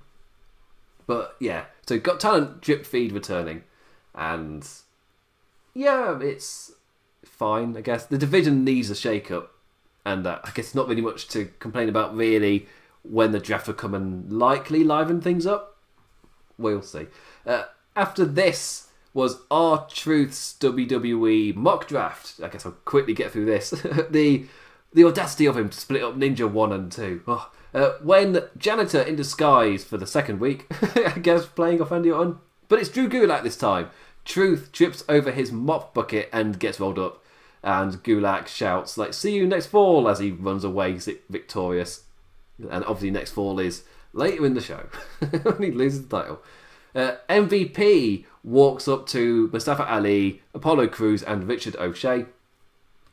[1.08, 3.64] But yeah, so got talent drip feed returning,
[4.15, 4.67] and
[5.74, 6.74] yeah, it's
[7.24, 7.76] fine.
[7.78, 9.52] I guess the division needs a shake up
[10.06, 12.67] and uh, I guess not really much to complain about really
[13.04, 15.78] when the draft will come and likely liven things up.
[16.58, 17.08] We'll see.
[17.45, 17.63] Uh,
[17.95, 22.39] after this was R-Truth's WWE mock draft.
[22.41, 23.69] I guess I'll quickly get through this.
[24.10, 24.45] the
[24.93, 27.21] the audacity of him to split up Ninja 1 and 2.
[27.26, 27.50] Oh.
[27.74, 32.39] Uh, when Janitor in disguise for the second week, I guess playing off Randy Orton.
[32.72, 33.90] But it's Drew Gulak this time.
[34.24, 37.22] Truth trips over his mop bucket and gets rolled up
[37.62, 40.98] and Gulak shouts like "See you next fall" as he runs away
[41.30, 42.04] victorious.
[42.58, 44.86] And obviously, next fall is later in the show
[45.44, 46.42] when he loses the title.
[46.96, 52.26] Uh, MVP walks up to Mustafa Ali, Apollo Crews, and Ricochet.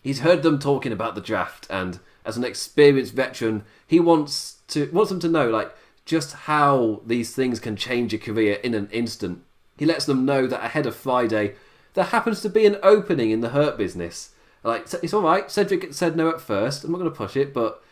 [0.04, 4.88] He's heard them talking about the draft, and as an experienced veteran, he wants to
[4.92, 8.88] wants them to know like just how these things can change a career in an
[8.92, 9.42] instant.
[9.78, 11.54] He lets them know that ahead of Friday,
[11.94, 14.30] there happens to be an opening in the Hurt business,
[14.64, 15.50] like it's all right.
[15.50, 16.84] Cedric said no at first.
[16.84, 17.82] I'm not going to push it, but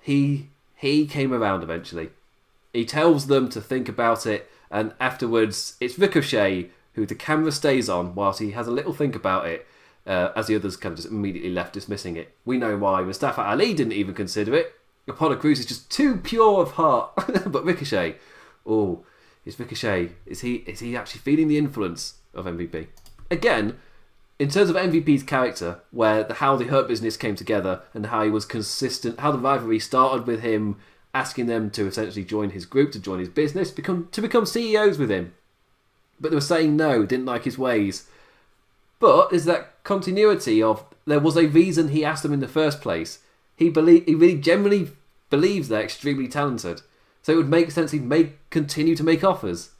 [0.00, 2.10] he he came around eventually.
[2.72, 7.88] He tells them to think about it, and afterwards it's Ricochet who the camera stays
[7.88, 9.66] on whilst he has a little think about it.
[10.04, 12.34] Uh, as the others kind of just immediately left dismissing it.
[12.44, 13.02] We know why.
[13.02, 14.74] Mustafa Ali didn't even consider it.
[15.06, 17.12] Apollo Crews is just too pure of heart.
[17.46, 18.16] but Ricochet,
[18.66, 19.04] oh,
[19.44, 20.10] is Ricochet?
[20.26, 22.88] Is he is he actually feeling the influence of MVP?
[23.30, 23.78] Again,
[24.38, 28.24] in terms of MVP's character, where the, how the Hurt Business came together and how
[28.24, 30.76] he was consistent, how the rivalry started with him
[31.14, 34.98] asking them to essentially join his group, to join his business, become to become CEOs
[34.98, 35.34] with him.
[36.20, 38.08] But they were saying no, didn't like his ways.
[38.98, 42.80] But is that continuity of there was a reason he asked them in the first
[42.80, 43.18] place.
[43.56, 44.90] He believe he really generally
[45.30, 46.82] believes they're extremely talented.
[47.22, 49.70] So it would make sense he'd make continue to make offers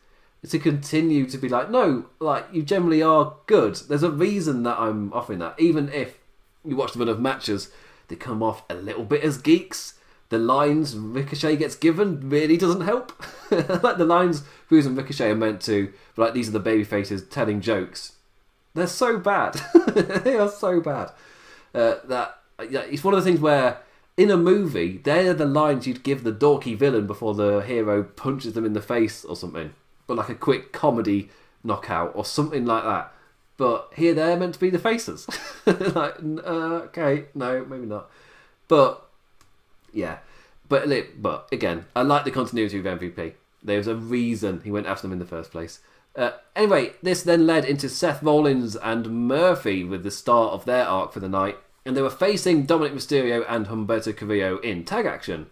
[0.49, 3.77] to continue to be like, no, like you generally are good.
[3.77, 6.19] There's a reason that I'm offering that, even if
[6.65, 7.71] you watch the run of matches,
[8.09, 9.95] they come off a little bit as geeks.
[10.31, 13.13] The lines Ricochet gets given really doesn't help.
[13.51, 17.23] like the lines Crews and Ricochet are meant to, like these are the baby faces
[17.29, 18.13] telling jokes.
[18.75, 19.61] They're so bad.
[19.95, 21.13] they are so bad.
[21.75, 23.79] Uh, that yeah, it's one of the things where
[24.23, 28.55] in a movie, they're the lines you'd give the dorky villain before the hero punches
[28.55, 29.73] them in the face or something
[30.07, 31.31] but like a quick comedy
[31.65, 33.13] knockout or something like that.
[33.57, 35.27] But here they're meant to be the faces.
[35.67, 38.11] like, uh, okay, no, maybe not.
[38.69, 39.07] But
[39.93, 40.19] yeah,
[40.69, 40.89] but
[41.21, 43.35] but again, I like the continuity of MVP.
[43.63, 45.81] There's a reason he went after them in the first place.
[46.17, 50.85] Uh, anyway, this then led into Seth Rollins and Murphy with the start of their
[50.85, 55.07] arc for the night, and they were facing Dominik Mysterio and Humberto Carrillo in tag
[55.07, 55.47] action.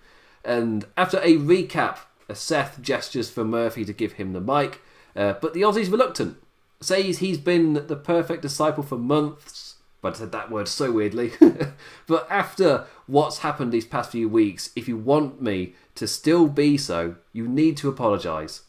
[0.44, 1.98] And after a recap
[2.34, 4.80] Seth gestures for Murphy to give him the mic,
[5.16, 6.36] uh, but the Aussie's reluctant.
[6.80, 11.32] Says he's been the perfect disciple for months, but I said that word so weirdly.
[12.06, 16.78] but after what's happened these past few weeks, if you want me to still be
[16.78, 18.62] so, you need to apologise.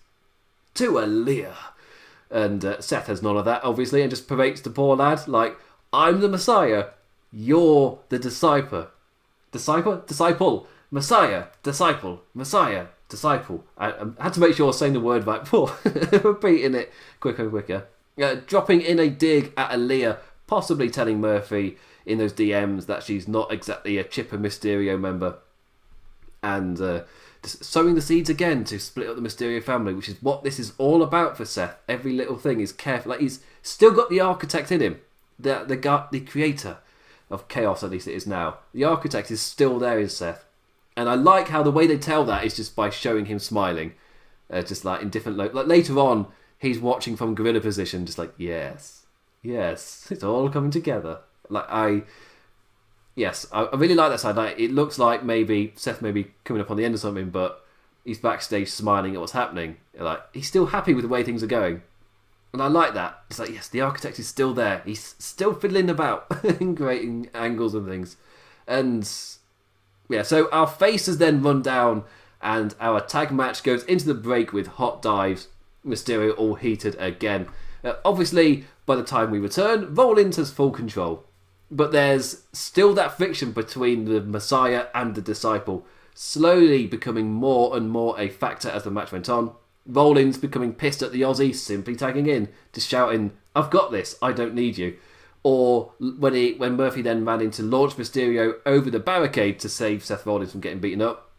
[0.75, 1.55] To Aalyah.
[2.29, 5.57] And uh, Seth has none of that, obviously, and just berates the poor lad like,
[5.93, 6.87] I'm the Messiah,
[7.31, 8.87] you're the disciple.
[9.51, 10.03] Disciple?
[10.05, 10.67] Disciple.
[10.91, 11.45] Messiah.
[11.63, 12.23] Disciple.
[12.33, 13.63] Messiah disciple.
[13.77, 15.77] I, I, had to make sure I was saying the word right before
[16.23, 17.85] repeating it quicker and quicker.
[18.19, 20.17] Uh, dropping in a dig at Aalyah,
[20.47, 25.37] possibly telling Murphy in those DMs that she's not exactly a Chipper Mysterio member,
[26.41, 27.03] and uh,
[27.43, 30.73] sowing the seeds again to split up the Mysterio family, which is what this is
[30.77, 31.77] all about for Seth.
[31.87, 33.11] Every little thing is careful.
[33.11, 35.01] Like he's still got the architect in him,
[35.37, 36.77] the the the creator
[37.31, 37.83] of chaos.
[37.83, 38.59] At least it is now.
[38.73, 40.45] The architect is still there in Seth
[40.95, 43.93] and I like how the way they tell that is just by showing him smiling,
[44.49, 48.17] uh, just like in different lo- like later on he's watching from gorilla position, just
[48.17, 49.05] like yes,
[49.41, 51.19] yes, it's all coming together.
[51.49, 52.03] Like I,
[53.15, 54.35] yes, I, I really like that side.
[54.35, 57.29] Like it looks like maybe Seth may be coming up on the end of something,
[57.29, 57.65] but
[58.03, 59.77] he's backstage smiling at what's happening.
[59.97, 61.83] Like he's still happy with the way things are going.
[62.53, 63.23] And I like that.
[63.29, 64.81] It's like, yes, the architect is still there.
[64.83, 66.25] He's still fiddling about
[66.59, 68.17] and creating angles and things.
[68.67, 69.09] And
[70.09, 72.03] yeah, so our faces then run down,
[72.41, 75.47] and our tag match goes into the break with hot dives.
[75.85, 77.47] Mysterio all heated again.
[77.83, 81.23] Uh, obviously, By the time we return, Rollins has full control.
[81.69, 87.89] But there's still that friction between the Messiah and the disciple, slowly becoming more and
[87.89, 89.53] more a factor as the match went on.
[89.85, 94.31] Rollins becoming pissed at the Aussie, simply tagging in, just shouting, I've got this, I
[94.31, 94.97] don't need you.
[95.43, 99.69] Or when he when Murphy then ran in to launch Mysterio over the barricade to
[99.69, 101.31] save Seth Rollins from getting beaten up.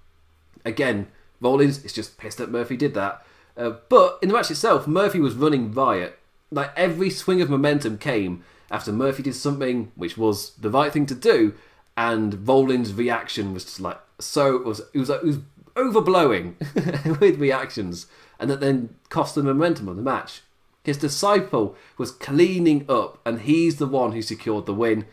[0.64, 1.06] Again,
[1.40, 3.24] Rollins is just pissed that Murphy did that.
[3.56, 6.18] Uh, but in the match itself, Murphy was running riot.
[6.50, 11.06] Like every swing of momentum came after Murphy did something which was the right thing
[11.06, 11.54] to do,
[11.96, 15.38] and Rollins' reaction was just like so it was it was it was
[15.74, 16.54] overblowing
[17.20, 18.06] with reactions,
[18.42, 20.42] and that then cost the momentum of the match.
[20.82, 25.06] His disciple was cleaning up, and he's the one who secured the win.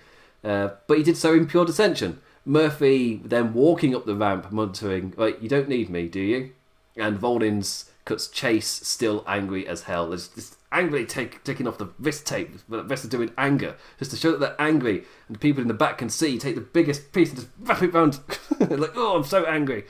[0.44, 2.20] Uh, but he did so in pure dissension.
[2.44, 6.52] Murphy then walking up the ramp, muttering, "Wait, you don't need me, do you?"
[6.98, 10.10] And Rollins cuts Chase, still angry as hell.
[10.10, 14.10] There's this angrily take, taking off the wrist tape, the rest are doing anger, just
[14.10, 16.39] to show that they're angry, and the people in the back can see.
[16.39, 18.20] Take the biggest piece and just wrap it round,
[18.60, 19.86] like, oh, I'm so angry.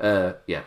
[0.00, 0.62] Uh, yeah,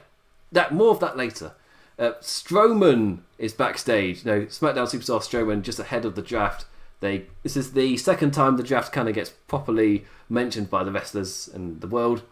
[0.51, 1.53] that more of that later.
[2.01, 4.25] Uh, Strowman is backstage.
[4.25, 6.65] Know, SmackDown Superstar Strowman just ahead of the draft.
[6.99, 10.91] They this is the second time the draft kind of gets properly mentioned by the
[10.91, 12.23] wrestlers and the world,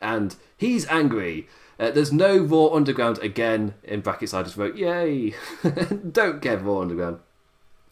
[0.00, 1.46] and he's angry.
[1.78, 3.74] Uh, there's no Raw Underground again.
[3.84, 5.34] In brackets, I just wrote, "Yay!"
[6.10, 7.18] Don't get Raw Underground.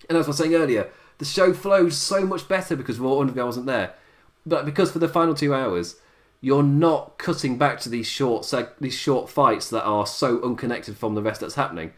[0.09, 3.49] And as I was saying earlier, the show flows so much better because Raw Underground
[3.49, 3.93] wasn't there.
[4.47, 5.97] But because for the final two hours,
[6.47, 10.97] you're not cutting back to these short seg- these short fights that are so unconnected
[10.97, 11.93] from the rest that's happening.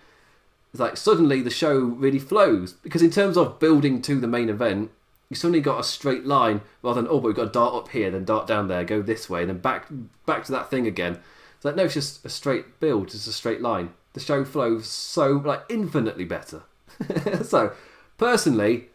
[0.72, 4.48] It's like suddenly the show really flows because in terms of building to the main
[4.48, 4.90] event,
[5.28, 7.88] you suddenly got a straight line rather than oh, but we've got to dart up
[7.90, 9.86] here, then dart down there, go this way, then back
[10.24, 11.18] back to that thing again.
[11.56, 13.90] It's like no, it's just a straight build, just a straight line.
[14.14, 16.62] The show flows so like infinitely better.
[17.42, 17.74] so
[18.16, 18.86] personally,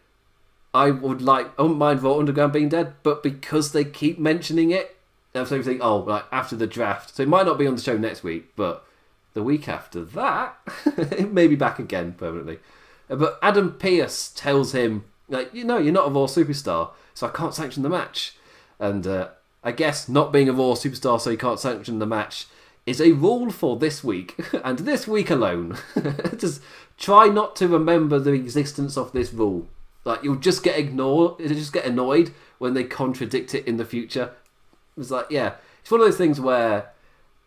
[0.73, 4.71] I would like I wouldn't mind Raw Underground being dead, but because they keep mentioning
[4.71, 4.97] it,
[5.35, 7.97] So think oh like after the draft, so it might not be on the show
[7.97, 8.85] next week, but
[9.33, 12.59] the week after that, it may be back again permanently.
[13.09, 17.27] Uh, But Adam Pearce tells him like you know you're not a Raw superstar, so
[17.27, 18.37] I can't sanction the match,
[18.79, 19.29] and uh,
[19.63, 22.47] I guess not being a Raw superstar so you can't sanction the match
[22.85, 25.77] is a rule for this week and this week alone.
[26.37, 26.61] just
[26.97, 29.67] try not to remember the existence of this rule.
[30.05, 33.85] Like you'll just get ignored, you'll just get annoyed when they contradict it in the
[33.85, 34.31] future.
[34.97, 36.91] It's like yeah, it's one of those things where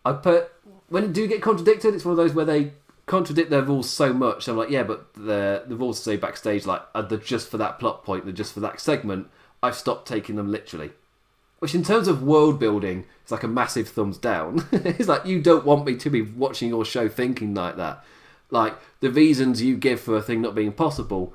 [0.04, 0.50] I put
[0.88, 2.72] when do get contradicted, it's one of those where they
[3.06, 4.48] contradict their rules so much.
[4.48, 8.04] I'm like, yeah, but the the rules say backstage like they're just for that plot
[8.04, 9.28] point, they're just for that segment.
[9.62, 10.90] I've stopped taking them literally.
[11.59, 14.66] Which, in terms of world building, is like a massive thumbs down.
[14.72, 18.04] it's like you don't want me to be watching your show thinking like that.
[18.50, 21.32] Like the reasons you give for a thing not being possible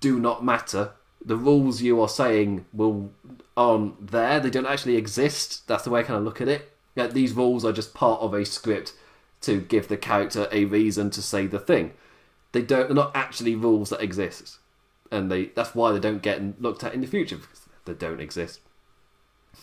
[0.00, 0.92] do not matter.
[1.24, 3.12] The rules you are saying will
[3.58, 4.38] aren't there.
[4.38, 5.66] They don't actually exist.
[5.66, 6.72] That's the way I kind of look at it.
[7.12, 8.92] These rules are just part of a script
[9.42, 11.92] to give the character a reason to say the thing.
[12.52, 12.86] They don't.
[12.86, 14.58] They're not actually rules that exist,
[15.10, 15.46] and they.
[15.46, 18.60] That's why they don't get looked at in the future because they don't exist.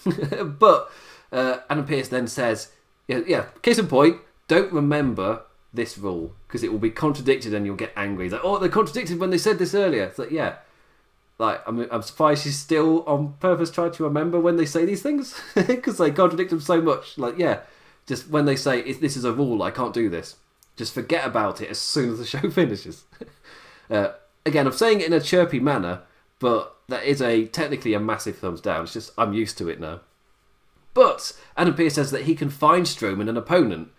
[0.05, 0.91] but
[1.31, 2.71] uh, Adam Pearce then says,
[3.07, 5.41] yeah, yeah, case in point, don't remember
[5.73, 8.25] this rule because it will be contradicted and you'll get angry.
[8.25, 10.03] It's like, oh, they contradicted when they said this earlier.
[10.05, 10.57] It's like, yeah.
[11.37, 15.01] Like, I'm, I'm surprised she's still on purpose trying to remember when they say these
[15.01, 17.17] things because they contradict them so much.
[17.17, 17.61] Like, yeah,
[18.05, 20.37] just when they say this is a rule, I can't do this.
[20.75, 23.03] Just forget about it as soon as the show finishes.
[23.89, 24.09] uh,
[24.45, 26.03] again, I'm saying it in a chirpy manner,
[26.39, 28.83] but that is a technically a massive thumbs down.
[28.83, 30.01] It's just I'm used to it now.
[30.93, 33.89] But Adam Pearce says that he can find Strowman an opponent.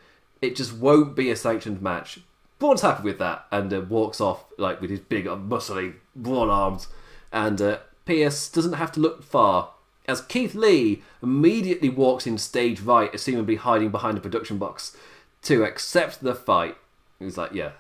[0.40, 2.20] It just won't be a sanctioned match.
[2.58, 6.48] Braun's happy with that and uh, walks off like with his big, uh, muscly, broad
[6.48, 6.88] arms.
[7.36, 9.72] And uh, Pearce doesn't have to look far
[10.08, 14.96] as Keith Lee immediately walks in stage right, assumably hiding behind a production box,
[15.42, 16.78] to accept the fight.
[17.18, 17.72] He's like, "Yeah,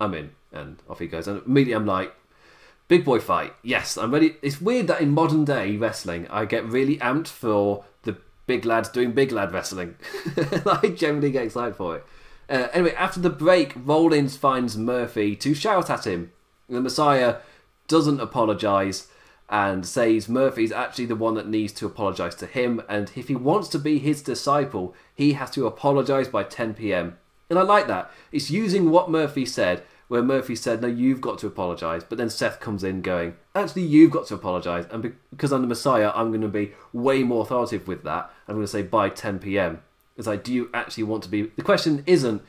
[0.00, 1.26] I'm in," and off he goes.
[1.26, 2.14] And immediately I'm like,
[2.86, 3.52] Big boy fight.
[3.62, 4.36] Yes, I'm ready.
[4.42, 8.88] It's weird that in modern day wrestling, I get really amped for the big lads
[8.88, 9.96] doing big lad wrestling.
[10.66, 12.06] I generally get excited for it.
[12.48, 16.32] Uh, anyway, after the break, Rollins finds Murphy to shout at him.
[16.68, 17.36] The Messiah
[17.88, 19.08] doesn't apologise
[19.48, 23.34] and says Murphy's actually the one that needs to apologise to him, and if he
[23.34, 27.16] wants to be his disciple, he has to apologise by 10 pm.
[27.48, 28.10] And I like that.
[28.30, 32.30] It's using what Murphy said where Murphy said, "No, you've got to apologise, but then
[32.30, 36.28] Seth comes in going, "Actually, you've got to apologise, and because I'm the Messiah, I'm
[36.28, 38.30] going to be way more authoritative with that.
[38.48, 39.82] I'm going to say by 10 p.m.
[40.16, 41.42] It's like, do you actually want to be?
[41.42, 42.42] The question isn't,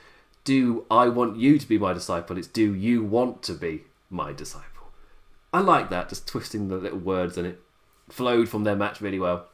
[0.44, 2.38] do I want you to be my disciple?
[2.38, 4.69] It's, do you want to be my disciple?
[5.52, 7.62] I like that, just twisting the little words and it
[8.10, 9.48] flowed from their match really well.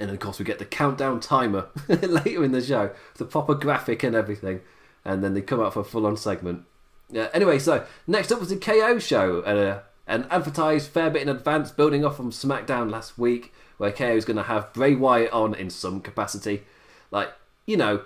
[0.00, 4.02] And of course, we get the countdown timer later in the show, the proper graphic
[4.02, 4.60] and everything.
[5.04, 6.64] And then they come out for a full on segment.
[7.10, 11.28] Yeah, anyway, so next up was the KO show, uh, and advertised fair bit in
[11.28, 15.32] advance, building off from SmackDown last week, where KO is going to have Bray Wyatt
[15.32, 16.64] on in some capacity.
[17.10, 17.32] Like,
[17.66, 18.02] you know,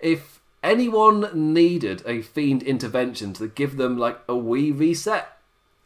[0.00, 5.35] if anyone needed a Fiend intervention to give them like a wee reset,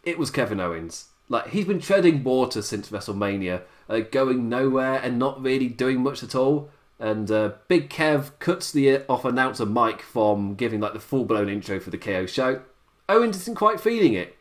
[0.03, 1.07] it was Kevin Owens.
[1.29, 6.23] Like, he's been treading water since WrestleMania, uh, going nowhere and not really doing much
[6.23, 6.71] at all.
[6.99, 11.49] And uh, Big Kev cuts the off announcer Mike from giving like the full blown
[11.49, 12.63] intro for the KO show.
[13.09, 14.37] Owens isn't quite feeling it.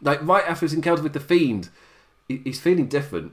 [0.00, 1.70] Like right after his encounter with the Fiend,
[2.28, 3.32] he's feeling different,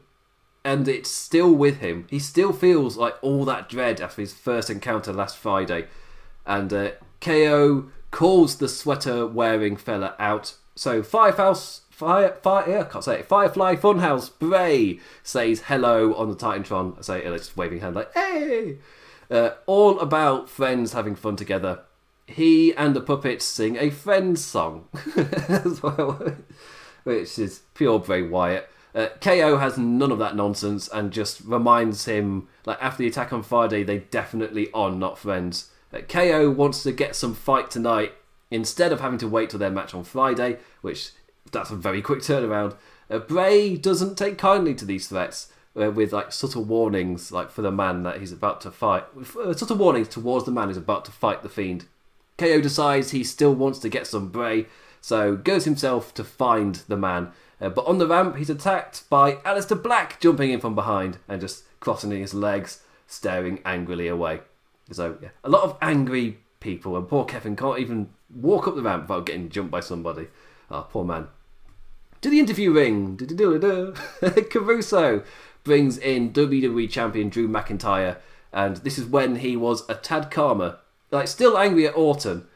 [0.63, 2.07] and it's still with him.
[2.09, 5.87] He still feels like all that dread after his first encounter last Friday,
[6.45, 6.91] and uh,
[7.21, 10.55] KO calls the sweater wearing fella out.
[10.79, 13.27] So Firehouse Fire, fire, I can't say it.
[13.27, 16.97] Firefly Funhouse Bray says hello on the Titantron.
[16.97, 18.77] I say, it's waving hand like, hey!
[19.29, 21.81] Uh, all about friends having fun together.
[22.25, 24.87] He and the puppets sing a Friends song
[25.49, 26.37] as well,
[27.03, 28.69] which is pure Bray Wyatt.
[28.95, 33.33] Uh, KO has none of that nonsense and just reminds him, like, after the attack
[33.33, 35.71] on Friday, they definitely are not friends.
[35.93, 38.13] Uh, KO wants to get some fight tonight
[38.51, 41.11] instead of having to wait till their match on Friday, which
[41.51, 42.75] that's a very quick turnaround.
[43.09, 47.61] Uh, Bray doesn't take kindly to these threats, uh, with like subtle warnings, like for
[47.61, 49.05] the man that he's about to fight.
[49.17, 51.85] Uh, subtle warnings towards the man who's about to fight the fiend.
[52.37, 54.67] KO decides he still wants to get some Bray,
[55.01, 57.31] so goes himself to find the man.
[57.61, 61.41] Uh, but on the ramp, he's attacked by Aleister Black jumping in from behind and
[61.41, 64.41] just crossing his legs, staring angrily away.
[64.91, 68.81] So yeah, a lot of angry people, and poor Kevin can't even walk up the
[68.81, 70.27] ramp without getting jumped by somebody.
[70.69, 71.27] Oh, poor man.
[72.21, 73.17] To the interview ring,
[74.51, 75.23] Caruso
[75.63, 78.17] brings in WWE Champion Drew McIntyre,
[78.51, 80.79] and this is when he was a tad calmer,
[81.11, 82.47] like still angry at Orton,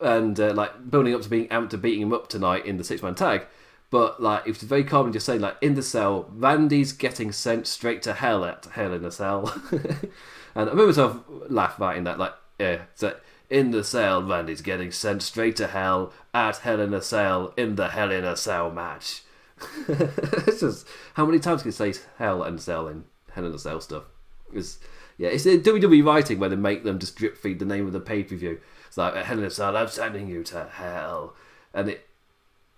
[0.00, 2.84] and uh, like building up to being amped to beating him up tonight in the
[2.84, 3.46] six man tag.
[3.90, 7.32] But like it was very calm and just saying like in the cell, Randy's getting
[7.32, 10.10] sent straight to hell at Hell in a Cell, and
[10.54, 13.16] I remember myself laugh in that like yeah, so
[13.48, 17.76] in the cell, Randy's getting sent straight to hell at Hell in a Cell in
[17.76, 19.22] the Hell in a Cell match.
[19.88, 23.58] it's just how many times can you say hell and cell in Hell in a
[23.58, 24.04] Cell stuff?
[24.52, 24.78] It's
[25.18, 28.00] yeah, it's WWE writing where they make them just drip feed the name of the
[28.00, 28.60] pay per view.
[28.86, 31.34] It's like Hell in a Cell, I'm sending you to hell,
[31.72, 32.05] and it.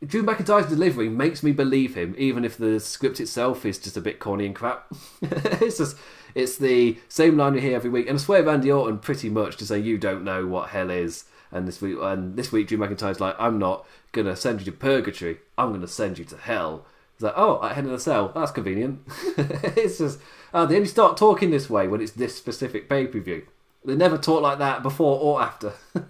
[0.04, 4.00] Drew McIntyre's delivery makes me believe him, even if the script itself is just a
[4.00, 4.86] bit corny and crap.
[5.22, 5.96] it's just
[6.34, 9.56] it's the same line you hear every week, and I swear Randy Orton pretty much
[9.56, 11.24] to say you don't know what hell is.
[11.50, 14.72] And this week, and this week, Drew McIntyre's like, I'm not gonna send you to
[14.72, 15.38] purgatory.
[15.56, 16.84] I'm gonna send you to hell.
[17.14, 18.30] It's like, oh, at Hell in a Cell.
[18.32, 19.00] That's convenient.
[19.36, 20.20] it's just,
[20.54, 23.44] uh, they only start talking this way when it's this specific pay per view.
[23.84, 25.72] They never talk like that before or after.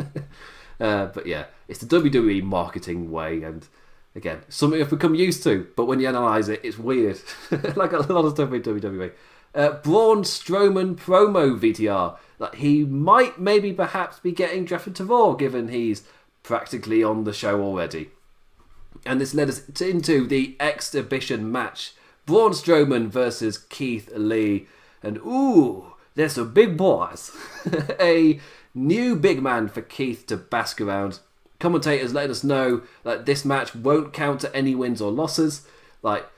[0.80, 3.66] uh, but yeah, it's the WWE marketing way, and
[4.14, 5.66] again, something I've become used to.
[5.76, 7.20] But when you analyse it, it's weird.
[7.76, 9.12] like a lot of stuff in WWE
[9.54, 15.32] uh, Braun Strowman promo VTR that he might maybe perhaps be getting drafted to Raw
[15.32, 16.04] given he's
[16.42, 18.10] practically on the show already.
[19.04, 21.94] And this led us into the exhibition match
[22.26, 24.66] Braun Strowman versus Keith Lee.
[25.02, 27.30] And ooh, there's some big boys.
[28.00, 28.40] a
[28.86, 31.20] new big man for Keith to bask around.
[31.58, 35.66] Commentators let us know that this match won't count to any wins or losses.
[36.02, 36.28] Like,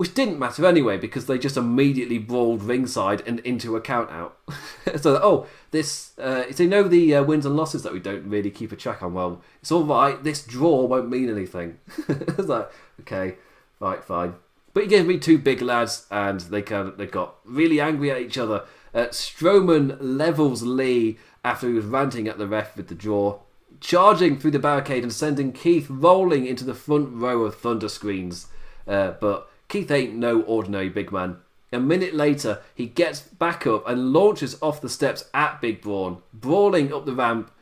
[0.00, 4.38] which didn't matter anyway because they just immediately brawled ringside and into a count out.
[4.96, 8.50] so, oh, this, uh, they know the uh, wins and losses that we don't really
[8.50, 9.12] keep a track on.
[9.12, 10.22] Well, it's all right.
[10.24, 11.80] This draw won't mean anything.
[12.08, 12.70] it's like,
[13.00, 13.34] okay,
[13.78, 14.36] right, fine.
[14.72, 18.10] But he gave me two big lads, and they kind of, they got really angry
[18.10, 18.64] at each other.
[18.94, 23.38] Uh, Strowman levels Lee after he was ranting at the ref with the draw,
[23.80, 28.48] charging through the barricade and sending Keith rolling into the front row of thunder screens.
[28.86, 31.38] Uh, but Keith ain't no ordinary big man.
[31.72, 36.20] A minute later, he gets back up and launches off the steps at Big Braun,
[36.34, 37.52] brawling up the ramp,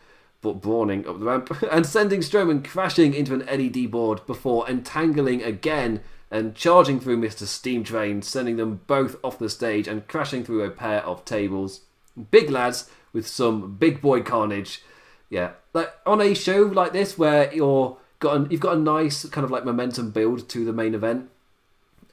[0.40, 5.42] but brawling up the ramp, and sending Strowman crashing into an LED board before entangling
[5.42, 6.00] again
[6.30, 7.42] and charging through Mr.
[7.42, 11.82] Steam Train, sending them both off the stage and crashing through a pair of tables.
[12.30, 14.82] Big lads with some big boy carnage.
[15.30, 19.24] Yeah, like on a show like this where you're got a, you've got a nice
[19.28, 21.28] kind of like momentum build to the main event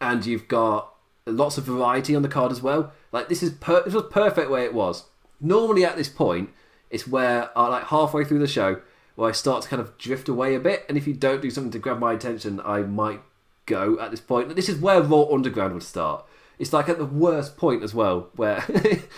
[0.02, 0.94] and you've got
[1.26, 2.92] lots of variety on the card as well.
[3.12, 5.06] Like this is per- this was perfect where it was.
[5.42, 6.50] Normally at this point,
[6.90, 8.82] it's where I uh, like halfway through the show
[9.16, 11.50] where I start to kind of drift away a bit, and if you don't do
[11.50, 13.22] something to grab my attention, I might
[13.66, 14.54] go at this point.
[14.56, 16.26] This is where Raw Underground would start.
[16.60, 18.66] It's like at the worst point as well, where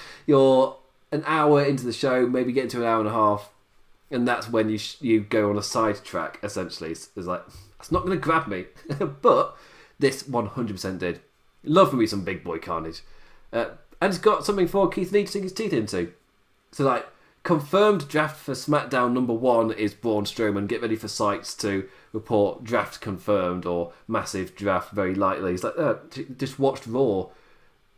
[0.28, 0.78] you're
[1.12, 3.50] an hour into the show, maybe get to an hour and a half,
[4.12, 6.40] and that's when you sh- you go on a side track.
[6.44, 7.44] Essentially, it's, it's like
[7.80, 8.66] it's not going to grab me,
[9.22, 9.56] but
[10.00, 11.22] this 100% did.
[11.64, 13.02] Love for me some big boy carnage,
[13.52, 13.66] uh,
[14.02, 16.14] and it's got something for Keith Lee to sink his teeth into.
[16.72, 17.08] So like
[17.44, 20.68] confirmed draft for SmackDown number one is Braun Strowman.
[20.68, 25.54] Get ready for sites to report draft confirmed or massive draft very lightly.
[25.54, 25.96] It's like uh,
[26.38, 27.28] just watched Raw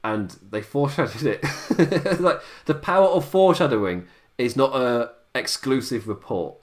[0.04, 2.20] and they foreshadowed it.
[2.20, 6.56] like the power of foreshadowing is not a exclusive report.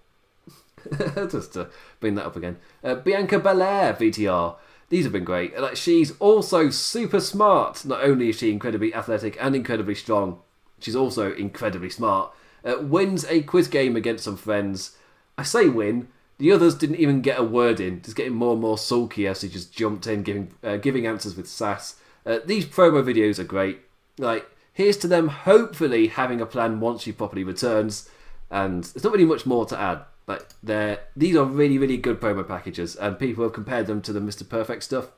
[1.30, 1.68] just to
[2.00, 2.58] bring that up again.
[2.82, 4.56] Uh, Bianca Belair VTR.
[4.88, 5.58] These have been great.
[5.58, 7.84] Like she's also super smart.
[7.84, 10.40] Not only is she incredibly athletic and incredibly strong,
[10.78, 12.32] she's also incredibly smart.
[12.64, 14.96] Uh, wins a quiz game against some friends.
[15.36, 16.08] I say win.
[16.38, 19.40] The others didn't even get a word in, just getting more and more sulky as
[19.40, 21.96] she just jumped in, giving uh, giving answers with sass.
[22.26, 23.80] Uh, these promo videos are great.
[24.18, 28.10] Like, here's to them hopefully having a plan once she properly returns.
[28.50, 30.02] And there's not really much more to add.
[30.26, 34.12] Like, they're, these are really, really good promo packages, and people have compared them to
[34.12, 34.48] the Mr.
[34.48, 35.12] Perfect stuff,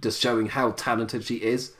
[0.00, 1.72] just showing how talented she is.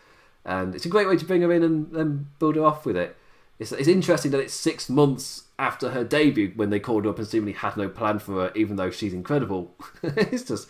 [0.47, 2.97] And it's a great way to bring her in and, and build her off with
[2.97, 3.17] it.
[3.59, 7.19] It's, it's interesting that it's six months after her debut when they called her up
[7.19, 9.75] and seemingly had no plan for her, even though she's incredible.
[10.03, 10.69] it's just,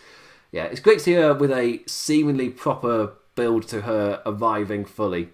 [0.51, 5.29] yeah, it's great to see her with a seemingly proper build to her arriving fully.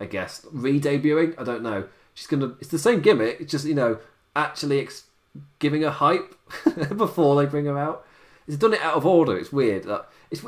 [0.00, 1.38] I guess re-debuting.
[1.38, 1.88] I don't know.
[2.14, 2.54] She's gonna.
[2.60, 3.36] It's the same gimmick.
[3.40, 3.98] It's just you know
[4.34, 5.04] actually ex-
[5.58, 6.34] giving her hype
[6.96, 8.06] before they bring her out.
[8.48, 9.36] It's done it out of order.
[9.36, 9.84] It's weird.
[9.84, 10.42] Like, it's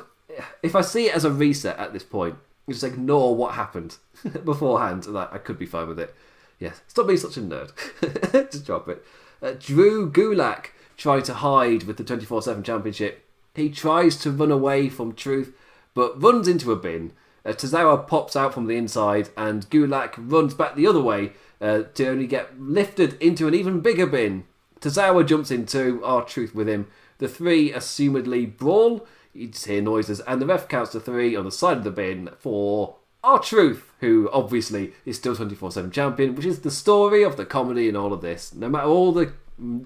[0.63, 2.37] if I see it as a reset at this point,
[2.69, 3.99] just ignore what happened
[4.45, 5.07] beforehand.
[5.07, 6.15] Like I could be fine with it.
[6.59, 8.51] Yes, stop being such a nerd.
[8.51, 9.05] just drop it.
[9.43, 13.25] Uh, Drew Gulak trying to hide with the 24 7 championship.
[13.55, 15.53] He tries to run away from truth,
[15.95, 17.13] but runs into a bin.
[17.45, 21.83] Uh, Tozawa pops out from the inside, and Gulak runs back the other way uh,
[21.95, 24.45] to only get lifted into an even bigger bin.
[24.81, 26.89] Tozawa jumps into R-Truth with him.
[27.19, 29.07] The three assumedly brawl.
[29.33, 31.91] You just hear noises, and the ref counts to three on the side of the
[31.91, 37.37] bin for R-Truth, who obviously is still 24 7 champion, which is the story of
[37.37, 38.55] the comedy in all of this.
[38.55, 39.33] No matter all the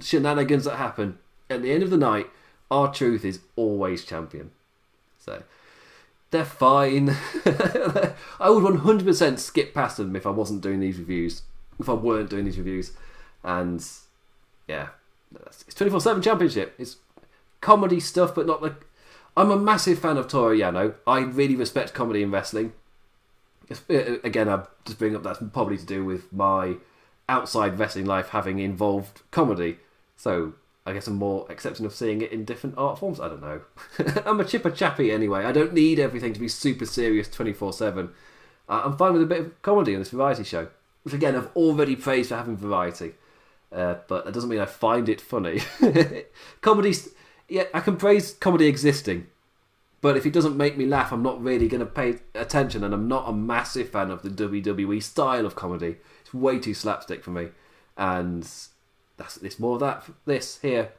[0.01, 2.27] shenanigans that happen, at the end of the night,
[2.71, 4.51] R-Truth is always champion.
[5.19, 5.43] So
[6.31, 7.11] they're fine.
[7.47, 11.43] I would 100% skip past them if I wasn't doing these reviews.
[11.79, 12.93] If I weren't doing these reviews.
[13.43, 13.85] And
[14.67, 14.89] yeah,
[15.47, 16.75] it's 24 7 championship.
[16.79, 16.97] It's
[17.61, 18.85] comedy stuff, but not like.
[19.37, 20.95] I'm a massive fan of Toru Yano.
[21.07, 22.73] I really respect comedy in wrestling.
[23.71, 26.77] Uh, again, I just bring up that's probably to do with my
[27.29, 29.79] outside wrestling life having involved comedy.
[30.17, 30.55] So
[30.89, 33.21] I guess I'm more accepting of seeing it in different art forms.
[33.21, 33.61] I don't know.
[34.25, 35.45] I'm a chipper chappy anyway.
[35.45, 38.09] I don't need everything to be super serious 24 7.
[38.71, 40.69] I'm fine with a bit of comedy on this variety show,
[41.03, 43.13] which again I've already praised for having variety.
[43.71, 45.61] Uh, but that doesn't mean I find it funny.
[46.63, 46.95] comedy,
[47.49, 49.27] yeah, I can praise comedy existing,
[50.01, 52.95] but if it doesn't make me laugh, I'm not really going to pay attention, and
[52.95, 55.97] I'm not a massive fan of the WWE style of comedy.
[56.23, 57.49] It's way too slapstick for me,
[57.99, 58.49] and
[59.19, 60.05] that's more of that.
[60.25, 60.93] This here,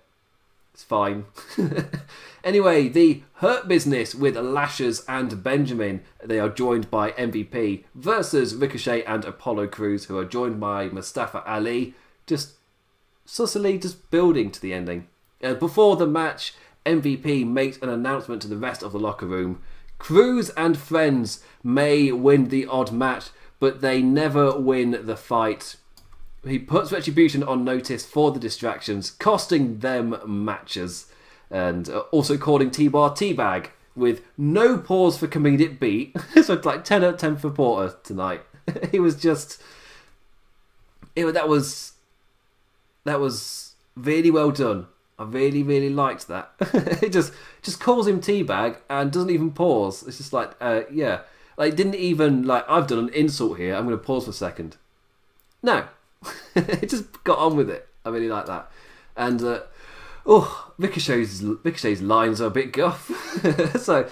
[0.74, 1.26] it's fine.
[2.44, 6.02] anyway, the Hurt Business with Lashley and Benjamin.
[6.24, 11.44] They are joined by MVP versus Ricochet and Apollo Crews, who are joined by Mustafa
[11.46, 11.96] Ali.
[12.28, 12.54] Just
[13.26, 15.08] sussily just building to the ending.
[15.44, 16.54] Uh, before the match,
[16.86, 19.62] MVP makes an announcement to the rest of the locker room.
[19.98, 25.76] Crews and friends may win the odd match, but they never win the fight.
[26.46, 31.08] He puts Retribution on notice for the distractions, costing them matches,
[31.52, 36.16] and uh, also calling T-Bar Teabag with no pause for comedic beat.
[36.44, 38.42] so it's like 10 out of 10 for Porter tonight.
[38.92, 39.62] he was just.
[41.16, 41.94] It, that was.
[43.04, 44.88] That was really well done.
[45.18, 46.54] I really, really liked that.
[47.02, 50.04] it just just calls him teabag and doesn't even pause.
[50.08, 51.22] It's just like, uh, yeah,
[51.58, 53.76] like didn't even like I've done an insult here.
[53.76, 54.78] I'm going to pause for a second.
[55.62, 55.88] No,
[56.56, 57.88] it just got on with it.
[58.06, 58.72] I really like that.
[59.16, 59.62] And uh,
[60.26, 63.12] oh, Ricochet's Ricochet's lines are a bit guff.
[63.80, 64.10] so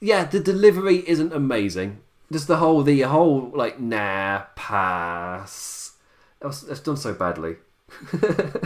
[0.00, 2.00] yeah, the delivery isn't amazing.
[2.30, 5.92] Just the whole the whole like nah pass.
[6.40, 7.56] That's done so badly.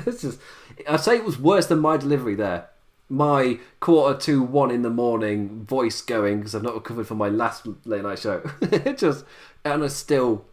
[0.07, 0.41] it's just
[0.89, 2.69] I'd say it was worse than my delivery there.
[3.09, 7.29] My quarter to one in the morning voice going because I've not recovered from my
[7.29, 8.43] last late night show.
[8.97, 9.25] just
[9.65, 10.45] and I still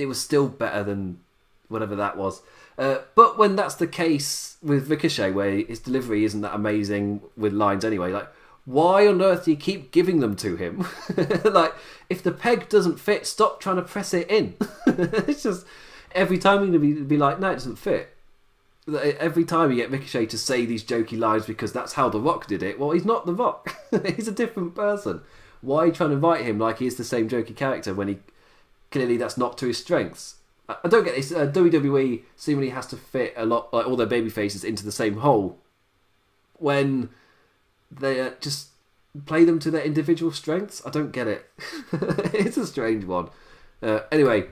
[0.00, 1.20] it was still better than
[1.68, 2.42] whatever that was.
[2.78, 7.52] Uh, but when that's the case with Ricochet, where his delivery isn't that amazing with
[7.52, 8.28] lines anyway, like
[8.64, 10.86] why on earth do you keep giving them to him?
[11.44, 11.74] like,
[12.08, 14.56] if the peg doesn't fit, stop trying to press it in.
[14.86, 15.66] it's just
[16.12, 18.14] every time to be, be like, no, it doesn't fit.
[18.88, 22.46] Every time you get Ricochet to say these jokey lines because that's how The Rock
[22.46, 23.76] did it, well, he's not The Rock.
[24.16, 25.22] he's a different person.
[25.60, 28.08] Why are you trying to write him like he is the same jokey character when
[28.08, 28.18] he
[28.90, 30.36] clearly that's not to his strengths?
[30.84, 31.32] I don't get this.
[31.32, 34.92] Uh, WWE seemingly has to fit a lot, like all their baby faces, into the
[34.92, 35.58] same hole
[36.54, 37.10] when
[37.90, 38.68] they uh, just
[39.26, 40.84] play them to their individual strengths.
[40.86, 41.50] I don't get it.
[41.92, 43.30] it's a strange one.
[43.82, 44.48] Uh, anyway,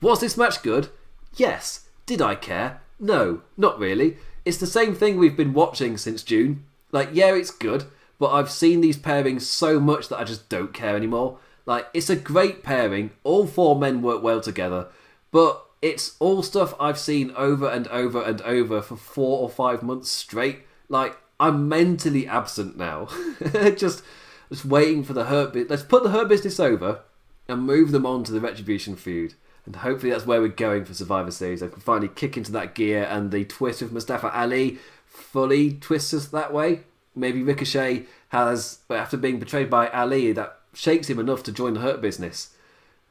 [0.00, 0.88] was this match good?
[1.34, 1.86] Yes.
[2.06, 2.80] Did I care?
[2.98, 4.16] No, not really.
[4.44, 6.64] It's the same thing we've been watching since June.
[6.92, 7.84] Like, yeah, it's good,
[8.18, 11.38] but I've seen these pairings so much that I just don't care anymore.
[11.66, 13.10] Like, it's a great pairing.
[13.24, 14.88] All four men work well together,
[15.32, 19.82] but it's all stuff I've seen over and over and over for four or five
[19.82, 20.60] months straight.
[20.88, 23.08] Like, I'm mentally absent now.
[23.52, 24.02] just,
[24.48, 25.54] just waiting for the hurt.
[25.68, 27.00] Let's put the hurt business over
[27.48, 29.34] and move them on to the retribution feud.
[29.64, 31.62] And hopefully that's where we're going for Survivor Series.
[31.62, 36.14] I can finally kick into that gear and the twist of Mustafa Ali fully twists
[36.14, 36.80] us that way.
[37.14, 41.80] Maybe Ricochet has, after being betrayed by Ali, that shakes him enough to join the
[41.80, 42.54] Hurt Business.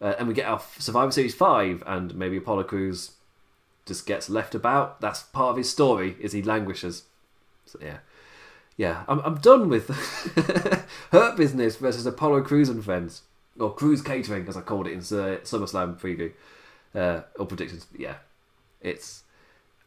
[0.02, 3.12] Uh, and we get our Survivor Series 5, and maybe Apollo Crews
[3.86, 5.00] just gets left about.
[5.02, 7.04] That's part of his story, is he languishes.
[7.66, 8.00] So, yeah
[8.78, 9.88] yeah, I'm, I'm done with
[11.12, 13.22] Hurt Business versus Apollo Crews and Friends.
[13.58, 16.34] Or Cruise Catering, as I called it in uh, SummerSlam preview.
[16.94, 17.88] Uh, or predictions.
[17.98, 18.16] Yeah,
[18.82, 19.24] it's.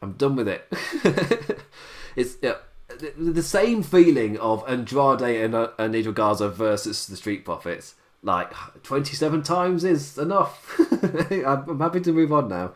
[0.01, 0.67] I'm done with it.
[2.15, 2.55] it's yeah,
[2.97, 7.95] the, the, same feeling of Andrade and, uh, Garza versus the Street Profits.
[8.21, 8.51] Like,
[8.83, 10.79] 27 times is enough.
[11.31, 12.73] I'm, I'm, happy to move on now.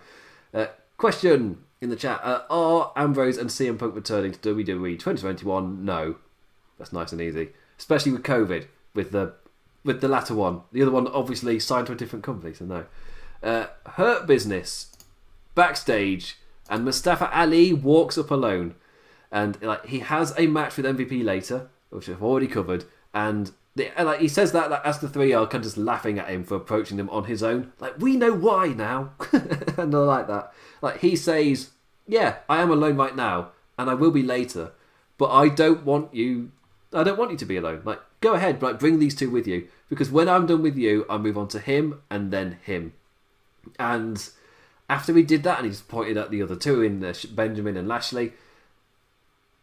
[0.54, 2.22] Uh, question in the chat.
[2.24, 5.84] Uh, are Ambrose and CM Punk returning to WWE 2021?
[5.84, 6.16] No.
[6.78, 7.50] That's nice and easy.
[7.78, 9.34] Especially with COVID, with the
[9.84, 10.62] with the latter one.
[10.72, 12.86] The other one obviously signed to a different company, so no.
[13.42, 14.94] Uh, Hurt Business
[15.56, 16.38] backstage,
[16.70, 18.76] and Mustafa Ali walks up alone,
[19.34, 23.90] and like he has a match with MVP later, which I've already covered, and the,
[23.98, 26.44] like he says that like, as the three are kind of just laughing at him
[26.44, 27.74] for approaching them on his own.
[27.80, 30.54] Like we know why now, and I like that.
[30.84, 31.72] Like he says,
[32.08, 34.72] "Yeah, I am alone right now, and I will be later,
[35.18, 36.52] but I don't want you.
[36.94, 37.82] I don't want you to be alone.
[37.84, 41.08] Like go ahead, like bring these two with you, because when I'm done with you,
[41.10, 42.94] I move on to him and then him.
[43.80, 44.30] And
[44.88, 47.00] after he did that, and he's pointed at the other two in
[47.34, 48.34] Benjamin and Lashley."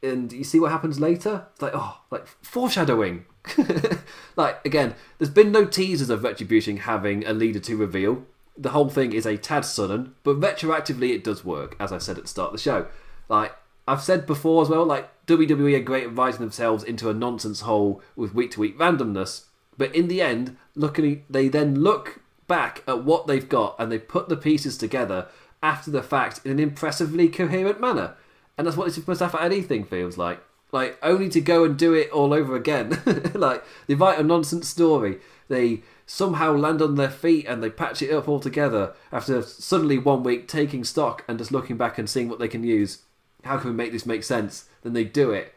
[0.03, 1.47] And you see what happens later?
[1.53, 3.27] It's like, oh, like foreshadowing
[4.37, 8.25] like again, there's been no teasers of Retribution having a leader to reveal.
[8.57, 12.19] The whole thing is a tad sudden, but retroactively it does work, as I said
[12.19, 12.87] at the start of the show.
[13.29, 13.55] Like
[13.89, 17.61] I've said before as well, like WWE are great at writing themselves into a nonsense
[17.61, 19.45] hole with week to week randomness,
[19.79, 23.99] but in the end, looking they then look back at what they've got and they
[23.99, 25.29] put the pieces together
[25.63, 28.15] after the fact in an impressively coherent manner.
[28.61, 30.39] And that's what this Mustafa Ali thing feels like
[30.71, 33.01] like only to go and do it all over again.
[33.35, 38.03] like they write a nonsense story, they somehow land on their feet and they patch
[38.03, 42.11] it up all together after suddenly one week taking stock and just looking back and
[42.11, 42.99] seeing what they can use.
[43.45, 44.67] How can we make this make sense?
[44.83, 45.55] Then they do it,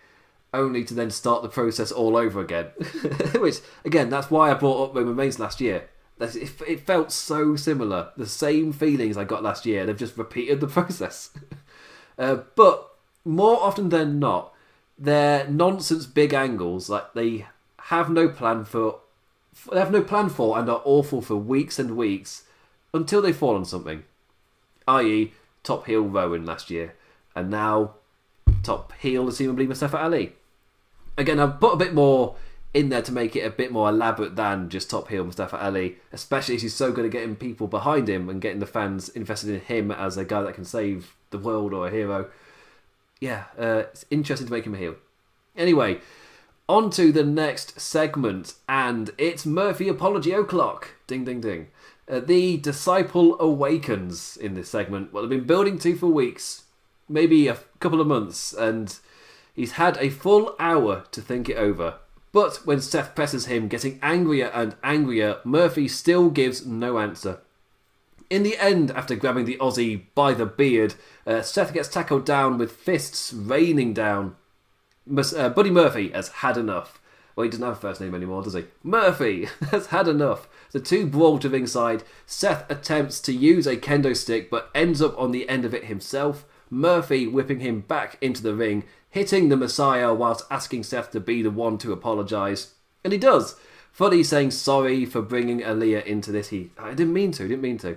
[0.54, 2.68] only to then start the process all over again.
[3.36, 5.90] Which again, that's why I brought up Roman Reigns last year.
[6.22, 8.14] It felt so similar.
[8.16, 9.86] The same feelings I got last year.
[9.86, 11.32] They've just repeated the process.
[12.18, 12.93] Uh, but
[13.26, 14.54] more often than not,
[14.98, 16.90] they're nonsense big angles.
[16.90, 17.48] Like they
[17.84, 19.00] have no plan for,
[19.72, 22.44] they have no plan for, and are awful for weeks and weeks
[22.94, 24.04] until they fall on something.
[24.88, 26.96] I.e., top heel Rowan last year,
[27.36, 27.96] and now
[28.64, 30.34] top heel, assumably Mustafa Ali.
[31.18, 32.36] Again, I've put a bit more
[32.74, 35.98] in there to make it a bit more elaborate than just top heel Mustafa Ali,
[36.12, 39.52] especially as he's so good at getting people behind him and getting the fans invested
[39.52, 42.30] in him as a guy that can save the world or a hero
[43.24, 44.96] yeah, uh, it's interesting to make him a heel.
[45.56, 46.02] Anyway,
[46.68, 50.90] on to the next segment, and it's Murphy Apology O'Clock.
[51.08, 51.68] Ding, ding, ding.
[52.06, 55.14] Uh, the disciple awakens in this segment.
[55.14, 56.64] Well, they've been building to for weeks,
[57.08, 58.94] maybe a couple of months, and
[59.54, 62.00] he's had a full hour to think it over.
[62.34, 67.40] But when Seth presses him, getting angrier and angrier, Murphy still gives no answer.
[68.34, 70.96] In the end, after grabbing the Aussie by the beard,
[71.28, 74.36] uh, Seth gets tackled down with fists raining down.
[75.08, 77.00] Uh, Buddy Murphy has had enough.
[77.36, 78.66] Well, he doesn't have a first name anymore, does he?
[78.82, 80.48] Murphy has had enough.
[80.72, 82.02] The two brawl to ringside.
[82.26, 85.86] Seth attempts to use a kendo stick but ends up on the end of it
[85.86, 86.44] himself.
[86.72, 91.44] Murphy whipping him back into the ring, hitting the Messiah whilst asking Seth to be
[91.44, 92.74] the one to apologise.
[93.04, 93.58] And he does.
[93.92, 96.50] Fully saying sorry for bringing Aalyah into this.
[96.50, 97.96] He, I didn't mean to, didn't mean to.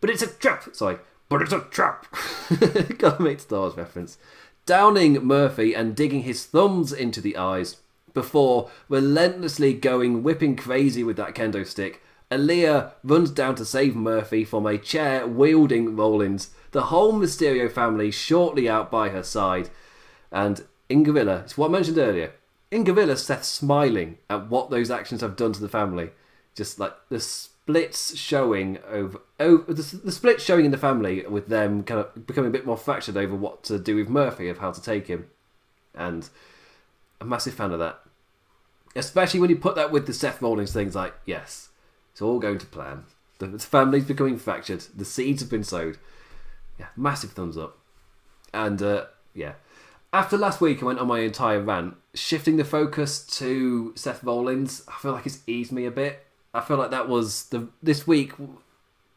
[0.00, 0.68] But it's a trap.
[0.72, 2.06] Sorry, but it's a trap.
[2.98, 4.18] Gotta make Star Wars reference.
[4.66, 7.76] Downing Murphy and digging his thumbs into the eyes
[8.14, 12.02] before relentlessly going whipping crazy with that kendo stick.
[12.30, 16.50] Aalyah runs down to save Murphy from a chair wielding Rollins.
[16.72, 19.70] The whole Mysterio family shortly out by her side.
[20.32, 22.32] And in Gorilla, it's what I mentioned earlier.
[22.70, 26.10] In Gorilla, Seth smiling at what those actions have done to the family.
[26.54, 27.20] Just like the
[27.66, 32.24] splits showing over, over the, the splits showing in the family with them kind of
[32.24, 35.08] becoming a bit more fractured over what to do with Murphy of how to take
[35.08, 35.26] him.
[35.92, 36.28] And
[37.20, 37.98] a massive fan of that.
[38.94, 41.70] Especially when you put that with the Seth Rollins things like, yes,
[42.12, 43.04] it's all going to plan.
[43.38, 44.84] The family's becoming fractured.
[44.96, 45.98] The seeds have been sowed.
[46.78, 47.78] Yeah, massive thumbs up.
[48.54, 49.54] And uh, yeah,
[50.12, 54.84] after last week, I went on my entire rant, shifting the focus to Seth Rollins.
[54.86, 56.25] I feel like it's eased me a bit.
[56.54, 58.32] I feel like that was the this week.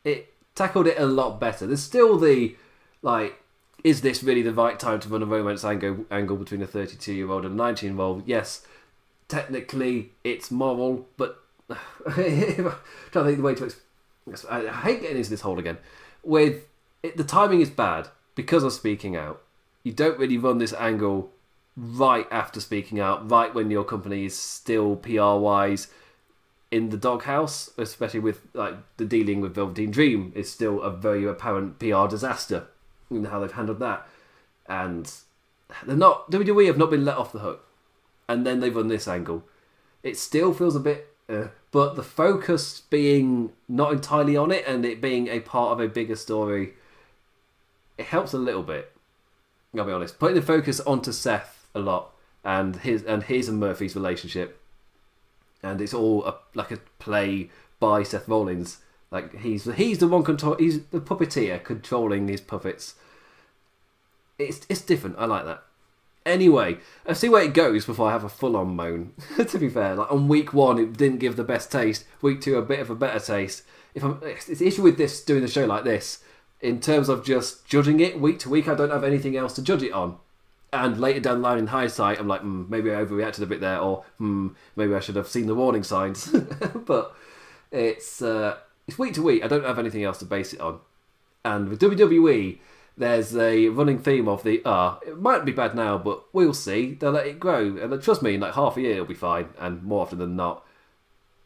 [0.04, 1.66] It tackled it a lot better.
[1.66, 2.56] There's still the
[3.02, 3.42] like,
[3.84, 7.14] is this really the right time to run a romance angle angle between a 32
[7.14, 8.28] year old and 19 year old?
[8.28, 8.66] Yes,
[9.28, 13.74] technically it's moral, but trying to think the way to.
[14.50, 15.78] I hate getting into this hole again.
[16.24, 16.66] With
[17.02, 19.42] it, the timing is bad because of speaking out.
[19.84, 21.32] You don't really run this angle
[21.78, 25.88] right after speaking out, right when your company is still PR wise
[26.72, 31.26] in the doghouse, especially with like the dealing with Velveteen Dream is still a very
[31.26, 32.68] apparent PR disaster
[33.10, 34.08] in how they've handled that,
[34.68, 35.12] and
[35.86, 37.66] they're not WWE have not been let off the hook,
[38.28, 39.44] and then they've run this angle.
[40.04, 44.86] It still feels a bit, uh, but the focus being not entirely on it and
[44.86, 46.74] it being a part of a bigger story,
[47.98, 48.92] it helps a little bit.
[49.76, 52.12] I'll be honest, putting the focus onto Seth a lot
[52.44, 54.60] and his and his and Murphy's relationship
[55.64, 57.50] and it's all a, like a play
[57.80, 58.78] by Seth Rollins.
[59.12, 60.56] Like he's he's the one control.
[60.56, 62.96] He's the puppeteer controlling these puppets.
[64.38, 65.16] It's it's different.
[65.18, 65.64] I like that.
[66.26, 69.14] Anyway, I see where it goes before I have a full on moan.
[69.38, 72.06] to be fair, like on week one, it didn't give the best taste.
[72.22, 73.64] Week two, a bit of a better taste.
[73.96, 76.20] If I'm, it's the issue with this doing the show like this,
[76.62, 79.64] in terms of just judging it week to week, I don't have anything else to
[79.64, 80.20] judge it on
[80.72, 83.62] and later down the line in hindsight, I'm like, mm, maybe I overreacted a bit
[83.62, 86.28] there, or mm, maybe I should have seen the warning signs.
[86.86, 87.16] but
[87.72, 88.58] it's uh,
[88.88, 89.44] it's week to week.
[89.44, 90.80] I don't have anything else to base it on.
[91.44, 92.60] And with WWE,
[92.98, 96.54] there's a running theme of the ah, uh, it might be bad now, but we'll
[96.54, 96.96] see.
[96.96, 99.50] They'll let it grow, and trust me, in like half a year it'll be fine.
[99.58, 100.66] And more often than not,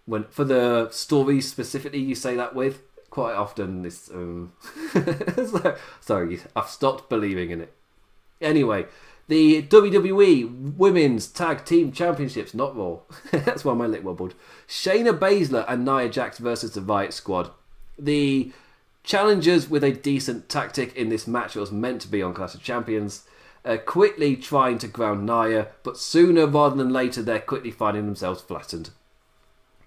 [0.06, 4.10] when for the stories specifically, you say that with quite often this.
[4.10, 4.54] Um,
[6.02, 7.74] sorry, I've stopped believing in it.
[8.42, 8.88] Anyway,
[9.28, 13.00] the WWE Women's Tag Team Championships, not Raw.
[13.32, 14.36] That's why my lip wobbled.
[14.68, 17.52] Shayna Baszler and Nia Jax versus the Riott Squad.
[17.98, 18.52] The
[19.04, 22.64] challengers with a decent tactic in this match was meant to be on Clash of
[22.64, 23.26] Champions.
[23.66, 28.42] Uh, quickly trying to ground Nia, but sooner rather than later they're quickly finding themselves
[28.42, 28.90] flattened.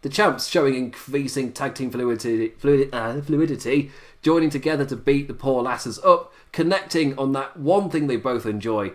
[0.01, 3.91] The champs showing increasing tag team fluidity, fluid, uh, fluidity,
[4.22, 8.47] joining together to beat the poor lasses up, connecting on that one thing they both
[8.47, 8.93] enjoy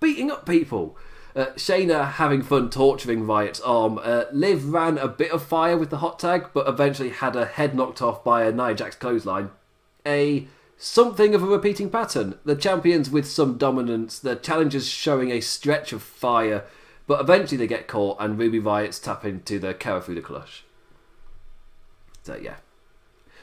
[0.00, 0.96] beating up people.
[1.36, 4.00] Uh, Shayna having fun torturing Riot's arm.
[4.02, 7.44] Uh, Liv ran a bit of fire with the hot tag, but eventually had her
[7.44, 9.50] head knocked off by a Nia Jax clothesline.
[10.04, 12.36] A something of a repeating pattern.
[12.44, 16.64] The champions with some dominance, the challengers showing a stretch of fire,
[17.06, 20.64] but eventually they get caught and Ruby Riots tap into the Kirifuda Clutch.
[22.22, 22.56] So yeah,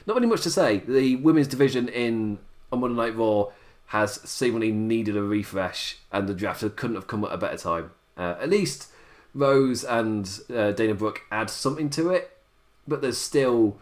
[0.06, 0.78] not really much to say.
[0.86, 2.38] The women's division in
[2.70, 3.46] on Monday Night Raw
[3.88, 7.90] has seemingly needed a refresh, and the draft couldn't have come at a better time.
[8.16, 8.88] Uh, at least
[9.34, 12.36] Rose and uh, Dana Brooke add something to it,
[12.86, 13.78] but there's still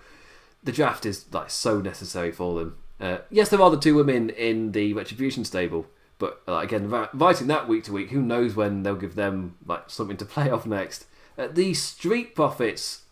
[0.63, 2.77] the draft is like so necessary for them.
[3.01, 5.87] Uh, yes, there are the two women in the Retribution stable,
[6.19, 9.91] but uh, again, writing that week to week, who knows when they'll give them like
[9.91, 11.07] something to play off next.
[11.37, 13.03] Uh, the Street Profits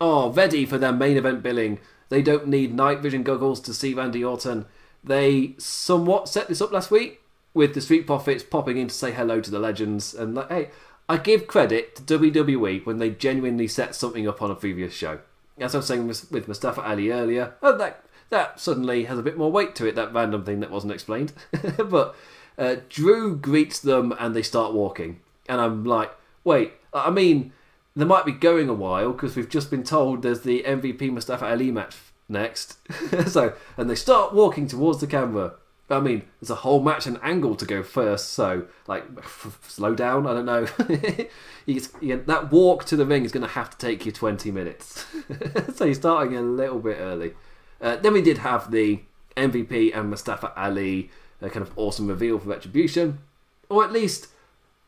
[0.00, 1.78] are ready for their main event billing.
[2.10, 4.66] They don't need night vision goggles to see Randy Orton.
[5.04, 7.20] They somewhat set this up last week
[7.52, 10.70] with the Street Profits popping in to say hello to the legends and like, hey,
[11.08, 15.20] I give credit to WWE when they genuinely set something up on a previous show.
[15.58, 19.36] As I was saying with Mustafa Ali earlier, oh, that that suddenly has a bit
[19.36, 19.94] more weight to it.
[19.94, 21.32] That random thing that wasn't explained,
[21.88, 22.16] but
[22.58, 26.10] uh, Drew greets them and they start walking, and I'm like,
[26.42, 27.52] wait, I mean,
[27.94, 31.46] they might be going a while because we've just been told there's the MVP Mustafa
[31.46, 31.94] Ali match
[32.28, 32.78] next.
[33.26, 35.54] so, and they start walking towards the camera.
[35.90, 39.04] I mean, there's a whole match and angle to go first, so like
[39.68, 40.26] slow down.
[40.26, 40.64] I don't know.
[42.24, 45.04] that walk to the ring is going to have to take you 20 minutes,
[45.74, 47.34] so you're starting a little bit early.
[47.80, 49.02] Uh, then we did have the
[49.36, 51.10] MVP and Mustafa Ali
[51.44, 53.18] a kind of awesome reveal for Retribution,
[53.68, 54.28] or at least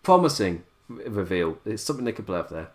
[0.02, 1.58] promising reveal.
[1.64, 2.68] It's something they could play up there.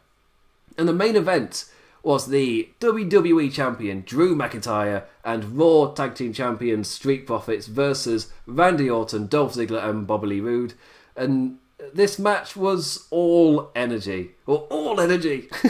[0.77, 1.65] And the main event
[2.03, 8.89] was the WWE Champion Drew McIntyre and Raw Tag Team Champions Street Profits versus Randy
[8.89, 10.73] Orton, Dolph Ziggler, and Bobby Lee Roode.
[11.15, 11.59] And
[11.93, 14.31] this match was all energy.
[14.45, 15.49] Or all energy.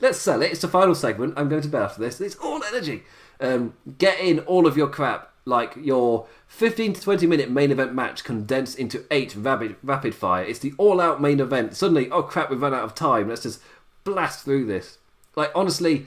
[0.00, 0.52] Let's sell it.
[0.52, 1.34] It's the final segment.
[1.36, 2.20] I'm going to bed after this.
[2.20, 3.02] It's all energy.
[3.40, 7.94] Um, get in all of your crap, like your 15 to 20 minute main event
[7.94, 10.44] match condensed into eight rapid, rapid fire.
[10.44, 11.76] It's the all out main event.
[11.76, 13.28] Suddenly, oh crap, we've run out of time.
[13.28, 13.60] Let's just
[14.04, 14.98] blast through this.
[15.36, 16.06] Like, honestly,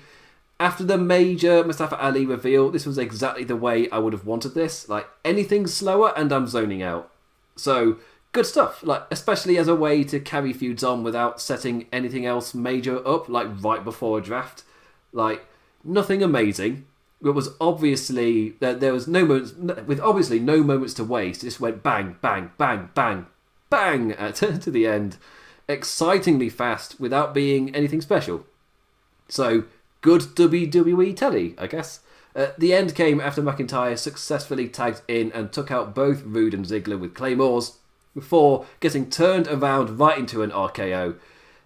[0.60, 4.56] after the major Mustafa Ali reveal, this was exactly the way I would have wanted
[4.56, 4.90] this.
[4.90, 7.12] Like, anything slower and I'm zoning out.
[7.56, 7.98] So,
[8.32, 8.84] good stuff.
[8.84, 13.30] Like, especially as a way to carry feuds on without setting anything else major up,
[13.30, 14.64] like right before a draft.
[15.14, 15.46] Like,
[15.84, 16.86] nothing amazing.
[17.24, 19.54] It was obviously there, there was no moments
[19.86, 21.44] with obviously no moments to waste.
[21.44, 23.28] It just went bang, bang, bang, bang,
[23.70, 25.18] bang at, to the end,
[25.68, 28.46] excitingly fast without being anything special.
[29.30, 29.64] So,
[30.02, 32.02] good WWE telly, I guess.
[32.36, 36.66] Uh, the end came after McIntyre successfully tagged in and took out both Roode and
[36.66, 37.78] Ziggler with claymores
[38.14, 41.16] before getting turned around right into an RKO.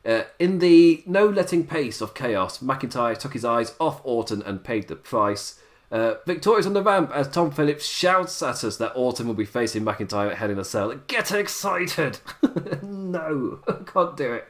[0.05, 4.63] Uh, in the no letting pace of chaos, McIntyre took his eyes off Orton and
[4.63, 5.59] paid the price.
[5.91, 9.45] Uh, victorious on the ramp as Tom Phillips shouts at us that Orton will be
[9.45, 10.93] facing McIntyre at Hell in a Cell.
[11.07, 12.19] Get excited!
[12.81, 14.47] no, can't do it.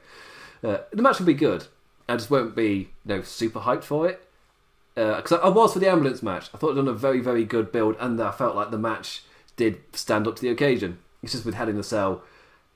[0.64, 1.68] Uh, the match will be good.
[2.08, 4.28] I just won't be you know, super hyped for it.
[4.96, 6.50] Because uh, I, was for the ambulance match.
[6.54, 9.24] I thought it done a very, very good build, and I felt like the match
[9.56, 11.00] did stand up to the occasion.
[11.24, 12.22] It's just with Hell in the Cell,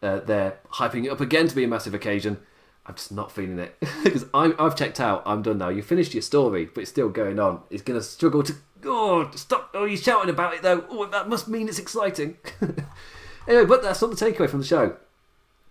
[0.01, 2.38] uh, they're hyping it up again to be a massive occasion.
[2.86, 5.23] I'm just not feeling it because I've checked out.
[5.25, 5.69] I'm done now.
[5.69, 7.61] You finished your story, but it's still going on.
[7.69, 8.53] It's going to struggle to.
[8.86, 9.71] Oh, stop!
[9.73, 10.86] Oh, you're shouting about it though.
[10.89, 12.38] Oh, that must mean it's exciting.
[13.47, 14.95] anyway, but that's not the takeaway from the show.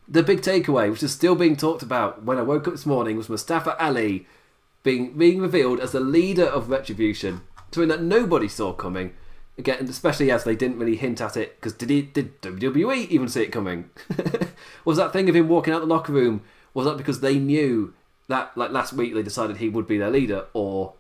[0.09, 3.17] The big takeaway, which is still being talked about when I woke up this morning,
[3.17, 4.27] was Mustafa Ali
[4.83, 7.41] being being revealed as the leader of Retribution,
[7.73, 9.15] something that nobody saw coming.
[9.59, 13.27] Again, especially as they didn't really hint at it, because did he, did WWE even
[13.27, 13.91] see it coming?
[14.85, 16.43] was that thing of him walking out the locker room?
[16.75, 17.95] Was that because they knew
[18.29, 20.93] that, like last week, they decided he would be their leader, or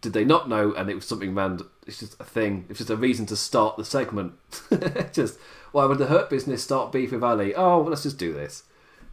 [0.00, 1.70] did they not know and it was something random?
[1.86, 2.66] It's just a thing.
[2.68, 4.34] It's just a reason to start the segment.
[5.12, 5.38] just
[5.72, 7.54] why would the Hurt Business start beef with Ali?
[7.54, 8.64] Oh, well, let's just do this.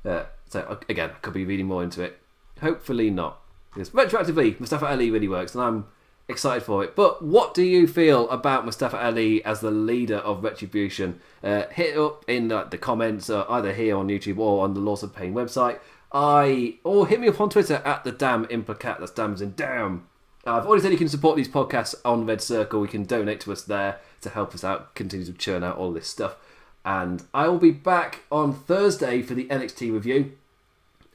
[0.05, 2.20] Uh, so again, I could be reading more into it.
[2.62, 3.39] Hopefully not.
[3.74, 5.86] Because retroactively, Mustafa Ali really works, and I'm
[6.28, 6.95] excited for it.
[6.95, 11.20] But what do you feel about Mustafa Ali as the leader of Retribution?
[11.43, 15.03] Uh, hit up in the comments, uh, either here on YouTube or on the Lords
[15.03, 15.80] of Pain website.
[16.12, 18.99] I or hit me up on Twitter at the damn implicat.
[18.99, 20.07] That's damn in damn.
[20.45, 22.82] I've already said you can support these podcasts on Red Circle.
[22.82, 25.91] You can donate to us there to help us out, continue to churn out all
[25.91, 26.38] this stuff
[26.86, 30.34] and I will be back on Thursday for the NXT review.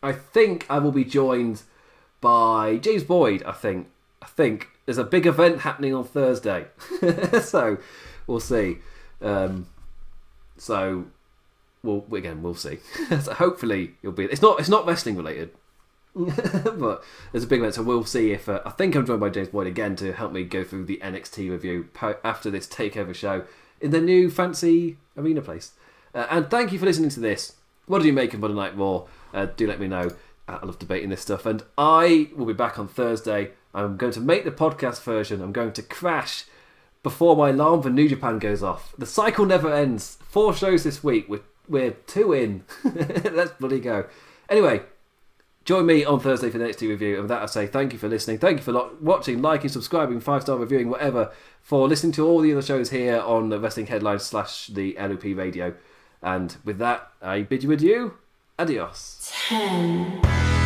[0.02, 1.62] I think I will be joined
[2.20, 3.42] by James Boyd.
[3.44, 3.88] I think.
[4.22, 6.66] I think there's a big event happening on Thursday,
[7.42, 7.78] so
[8.26, 8.78] we'll see.
[9.20, 9.66] Um,
[10.56, 11.06] so,
[11.82, 12.78] well, again, we'll see.
[13.20, 14.24] so hopefully, you'll be.
[14.24, 14.60] It's not.
[14.60, 15.50] It's not wrestling related.
[16.14, 17.02] but
[17.32, 19.48] there's a big event, so we'll see if uh, I think I'm joined by James
[19.48, 23.44] Boyd again to help me go through the NXT review po- after this takeover show
[23.85, 25.72] in the new fancy arena place.
[26.14, 27.57] Uh, and thank you for listening to this.
[27.87, 29.05] What do you make of Monday Night Raw?
[29.35, 30.11] Uh, do let me know.
[30.49, 31.45] I love debating this stuff.
[31.45, 33.51] And I will be back on Thursday.
[33.74, 35.43] I'm going to make the podcast version.
[35.43, 36.47] I'm going to crash
[37.03, 38.95] before my alarm for New Japan goes off.
[38.97, 40.16] The cycle never ends.
[40.30, 41.28] Four shows this week.
[41.28, 42.64] We're, we're two in.
[42.85, 44.07] Let's bloody go.
[44.49, 44.80] Anyway,
[45.64, 47.14] Join me on Thursday for the next review.
[47.14, 48.38] And with that, I say thank you for listening.
[48.38, 52.40] Thank you for lo- watching, liking, subscribing, five star reviewing, whatever, for listening to all
[52.40, 55.74] the other shows here on the Wrestling Headlines slash the LOP Radio.
[56.20, 58.14] And with that, I bid you adieu.
[58.58, 59.32] Adios.
[59.48, 60.63] Ten.